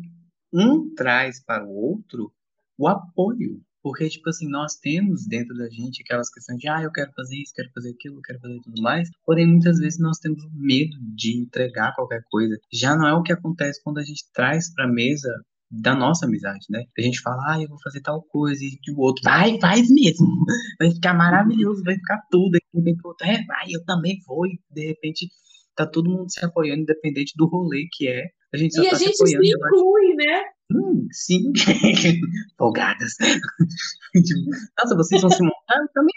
[0.54, 2.32] um traz para o outro
[2.78, 3.62] o apoio.
[3.84, 7.36] Porque, tipo assim, nós temos dentro da gente aquelas questões de, ah, eu quero fazer
[7.36, 9.10] isso, quero fazer aquilo, quero fazer tudo mais.
[9.26, 12.56] Porém, muitas vezes nós temos medo de entregar qualquer coisa.
[12.72, 15.34] Já não é o que acontece quando a gente traz para a mesa
[15.72, 16.84] da nossa amizade, né?
[16.98, 20.28] A gente fala, ah, eu vou fazer tal coisa, e o outro, vai, faz mesmo,
[20.80, 24.20] vai ficar maravilhoso, vai ficar tudo, e de repente o outro, é, vai, eu também
[24.28, 25.30] vou, e de repente
[25.76, 28.26] tá todo mundo se apoiando, independente do rolê que é.
[28.54, 30.44] A gente só e tá a gente se, apoiando, se inclui, né?
[30.74, 31.52] Hum, sim,
[32.58, 33.14] folgadas.
[34.14, 35.80] tipo, nossa, vocês vão se montar?
[35.80, 36.14] Eu também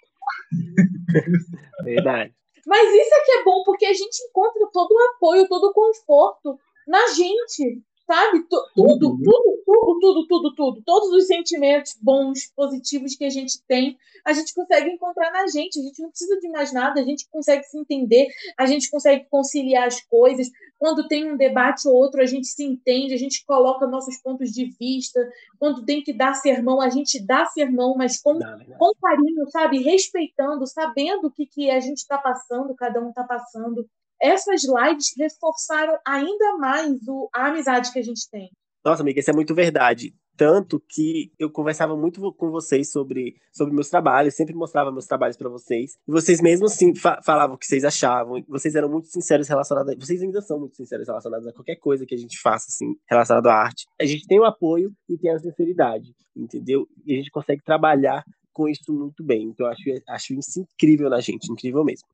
[1.84, 2.34] Verdade.
[2.66, 5.72] Mas isso é que é bom, porque a gente encontra todo o apoio, todo o
[5.72, 8.44] conforto na gente sabe?
[8.48, 9.18] Tudo, tudo,
[9.64, 10.82] tudo, tudo, tudo, tudo.
[10.84, 15.78] Todos os sentimentos bons, positivos que a gente tem, a gente consegue encontrar na gente.
[15.78, 18.28] A gente não precisa de mais nada, a gente consegue se entender,
[18.58, 20.50] a gente consegue conciliar as coisas.
[20.78, 24.50] Quando tem um debate ou outro, a gente se entende, a gente coloca nossos pontos
[24.50, 25.20] de vista.
[25.58, 29.82] Quando tem que dar sermão, a gente dá sermão, mas com, com carinho, sabe?
[29.82, 33.88] Respeitando, sabendo o que, que a gente está passando, cada um está passando
[34.20, 38.50] essas lives reforçaram ainda mais o, a amizade que a gente tem.
[38.84, 40.14] Nossa, amiga, isso é muito verdade.
[40.36, 45.36] Tanto que eu conversava muito com vocês sobre, sobre meus trabalhos, sempre mostrava meus trabalhos
[45.36, 45.92] para vocês.
[46.06, 48.44] E vocês mesmo assim fa falavam o que vocês achavam.
[48.48, 49.92] Vocês eram muito sinceros relacionados.
[49.92, 49.96] A...
[49.96, 53.46] Vocês ainda são muito sinceros relacionados a qualquer coisa que a gente faça, assim, relacionado
[53.46, 53.86] à arte.
[53.98, 56.86] A gente tem o apoio e tem a sinceridade, entendeu?
[57.06, 59.48] E a gente consegue trabalhar com isso muito bem.
[59.48, 62.06] Então eu acho, acho isso incrível na gente, incrível mesmo.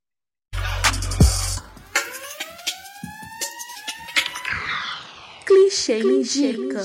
[6.01, 6.83] Clichê, indica.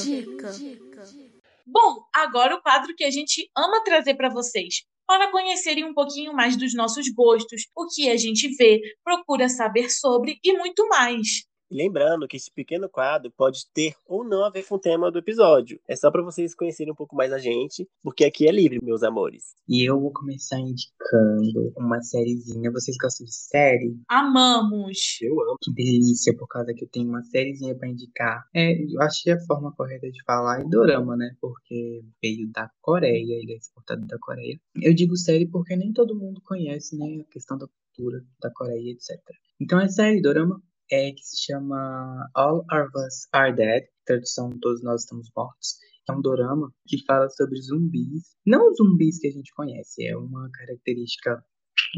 [1.67, 6.33] Bom, agora o quadro que a gente ama trazer para vocês, para conhecerem um pouquinho
[6.33, 11.45] mais dos nossos gostos, o que a gente vê, procura saber sobre e muito mais.
[11.71, 15.19] Lembrando que esse pequeno quadro pode ter ou não a ver com o tema do
[15.19, 15.81] episódio.
[15.89, 19.03] É só para vocês conhecerem um pouco mais a gente, porque aqui é livre, meus
[19.03, 19.55] amores.
[19.69, 22.71] E eu vou começar indicando uma sériezinha.
[22.71, 23.99] Vocês gostam de série?
[24.09, 25.19] Amamos!
[25.21, 25.57] Eu amo.
[25.61, 28.45] Que delícia, por causa que eu tenho uma sériezinha para indicar.
[28.55, 31.35] É, eu achei a forma correta de falar é dorama, né?
[31.41, 34.59] Porque veio da Coreia, ele é exportado da Coreia.
[34.81, 37.23] Eu digo série porque nem todo mundo conhece, né?
[37.23, 39.19] A questão da cultura da Coreia, etc.
[39.61, 44.83] Então é série, dorama, é que se chama All of Us Are Dead, tradução Todos
[44.83, 45.77] Nós Estamos Mortos.
[46.09, 50.49] É um dorama que fala sobre zumbis, não zumbis que a gente conhece, é uma
[50.53, 51.45] característica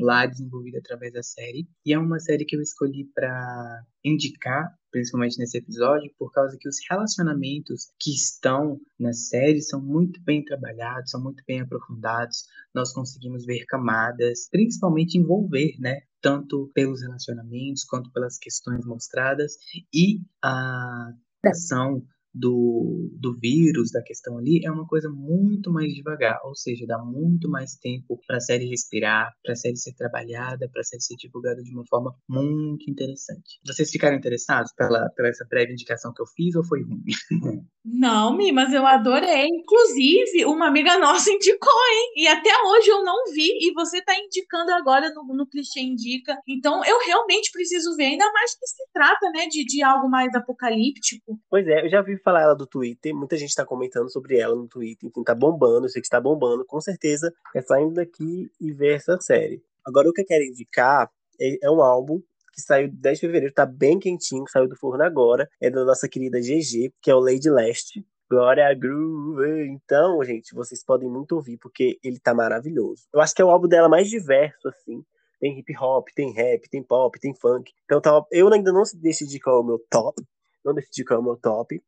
[0.01, 1.69] lá desenvolvida através da série.
[1.85, 6.69] E é uma série que eu escolhi para indicar, principalmente nesse episódio, por causa que
[6.69, 12.45] os relacionamentos que estão na série são muito bem trabalhados, são muito bem aprofundados.
[12.75, 16.01] Nós conseguimos ver camadas, principalmente envolver, né?
[16.21, 19.53] Tanto pelos relacionamentos quanto pelas questões mostradas
[19.93, 21.13] e a
[21.45, 22.05] ação
[22.35, 26.99] do, do vírus, da questão ali, é uma coisa muito mais devagar, ou seja, dá
[26.99, 31.03] muito mais tempo para a série respirar, para a série ser trabalhada, para a série
[31.03, 33.59] ser divulgada de uma forma muito interessante.
[33.67, 37.03] Vocês ficaram interessados pela, pela essa breve indicação que eu fiz ou foi ruim?
[37.91, 39.47] Não, Mi, mas eu adorei.
[39.47, 42.13] Inclusive, uma amiga nossa indicou, hein?
[42.17, 46.37] E até hoje eu não vi, e você tá indicando agora no, no Clichê Indica.
[46.47, 50.35] Então, eu realmente preciso ver, ainda mais que se trata, né, de, de algo mais
[50.35, 51.39] apocalíptico.
[51.49, 54.55] Pois é, eu já vi falar ela do Twitter, muita gente tá comentando sobre ela
[54.55, 58.51] no Twitter, enfim, tá bombando, eu sei que está bombando, com certeza é saindo daqui
[58.61, 59.63] e ver essa série.
[59.85, 61.11] Agora, o que eu quero indicar
[61.41, 62.21] é, é um álbum
[62.53, 65.49] que saiu 10 de fevereiro, tá bem quentinho, que saiu do forno agora.
[65.61, 68.05] É da nossa querida GG, que é o Lady Leste.
[68.29, 69.69] Glória Groove.
[69.69, 73.05] Então, gente, vocês podem muito ouvir, porque ele tá maravilhoso.
[73.15, 75.03] Eu acho que é o álbum dela mais diverso, assim.
[75.41, 77.73] Tem hip hop, tem rap, tem pop, tem funk.
[77.85, 80.21] Então, tá, eu ainda não decidi qual é o meu top.
[80.65, 81.81] Não decidi qual é o meu top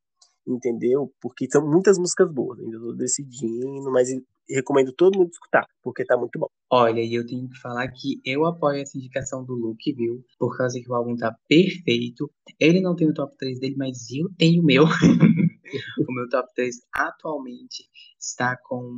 [0.47, 1.13] entendeu?
[1.21, 4.09] Porque são muitas músicas boas, ainda tô decidindo, mas
[4.49, 6.49] recomendo todo mundo escutar, porque tá muito bom.
[6.71, 10.25] Olha, e eu tenho que falar que eu apoio essa indicação do Luke, viu?
[10.39, 12.31] Por causa que o álbum tá perfeito.
[12.59, 14.85] Ele não tem o top 3 dele, mas eu tenho o meu.
[16.09, 17.85] o meu top 3 atualmente
[18.19, 18.91] está com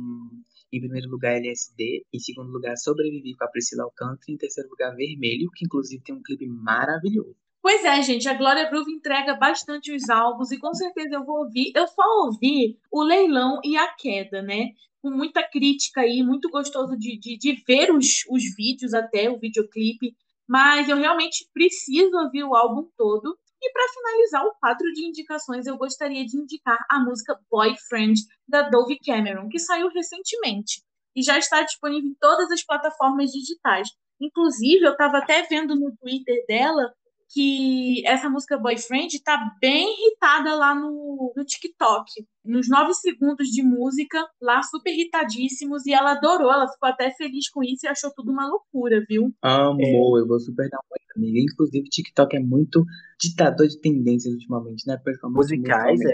[0.71, 2.03] em primeiro lugar, LSD.
[2.11, 4.25] Em segundo lugar, Sobrevivi com a Priscila Alcântara.
[4.27, 7.35] Em terceiro lugar, Vermelho, que inclusive tem um clipe maravilhoso.
[7.63, 11.45] Pois é, gente, a Glória Groove entrega bastante os álbuns e com certeza eu vou
[11.45, 11.71] ouvir.
[11.73, 14.71] Eu só ouvi o Leilão e a Queda, né?
[15.01, 19.39] Com muita crítica aí, muito gostoso de, de, de ver os, os vídeos até, o
[19.39, 20.13] videoclipe.
[20.45, 23.39] Mas eu realmente preciso ouvir o álbum todo.
[23.61, 28.63] E para finalizar o quadro de indicações, eu gostaria de indicar a música Boyfriend, da
[28.63, 30.83] Dove Cameron, que saiu recentemente
[31.15, 33.87] e já está disponível em todas as plataformas digitais.
[34.19, 36.93] Inclusive, eu estava até vendo no Twitter dela
[37.29, 42.25] que essa música Boyfriend tá bem irritada lá no, no TikTok.
[42.45, 47.49] Nos nove segundos de música, lá super irritadíssimos, e ela adorou, ela ficou até feliz
[47.49, 49.33] com isso e achou tudo uma loucura, viu?
[49.41, 50.21] Amor, é.
[50.21, 51.39] eu vou super dar uma amiga.
[51.39, 52.83] Inclusive, TikTok é muito
[53.19, 54.99] ditador de tendências ultimamente, né?
[55.23, 56.13] Musicais, é.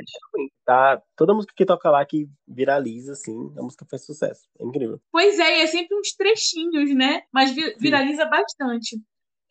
[0.64, 4.42] Tá, toda música que toca lá que viraliza, assim, a música faz sucesso.
[4.60, 5.02] É incrível.
[5.12, 7.24] Pois é, e é sempre uns trechinhos, né?
[7.34, 8.30] Mas viraliza Sim.
[8.30, 9.02] bastante.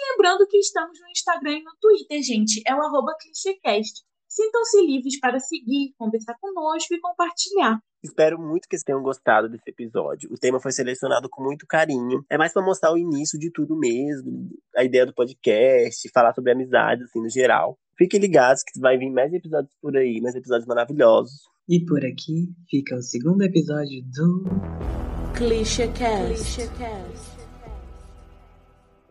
[0.01, 2.63] Lembrando que estamos no Instagram e no Twitter, gente.
[2.67, 4.03] É o arroba clichêcast.
[4.29, 7.81] Sintam-se livres para seguir, conversar conosco e compartilhar.
[8.03, 10.31] Espero muito que vocês tenham gostado desse episódio.
[10.31, 12.25] O tema foi selecionado com muito carinho.
[12.31, 16.53] É mais para mostrar o início de tudo mesmo, a ideia do podcast, falar sobre
[16.53, 17.77] amizade, assim, no geral.
[17.97, 21.41] Fiquem ligados que vai vir mais episódios por aí, mais episódios maravilhosos.
[21.69, 24.45] E por aqui fica o segundo episódio do
[25.37, 26.35] Clichêcast.
[26.35, 27.38] Clichêcast.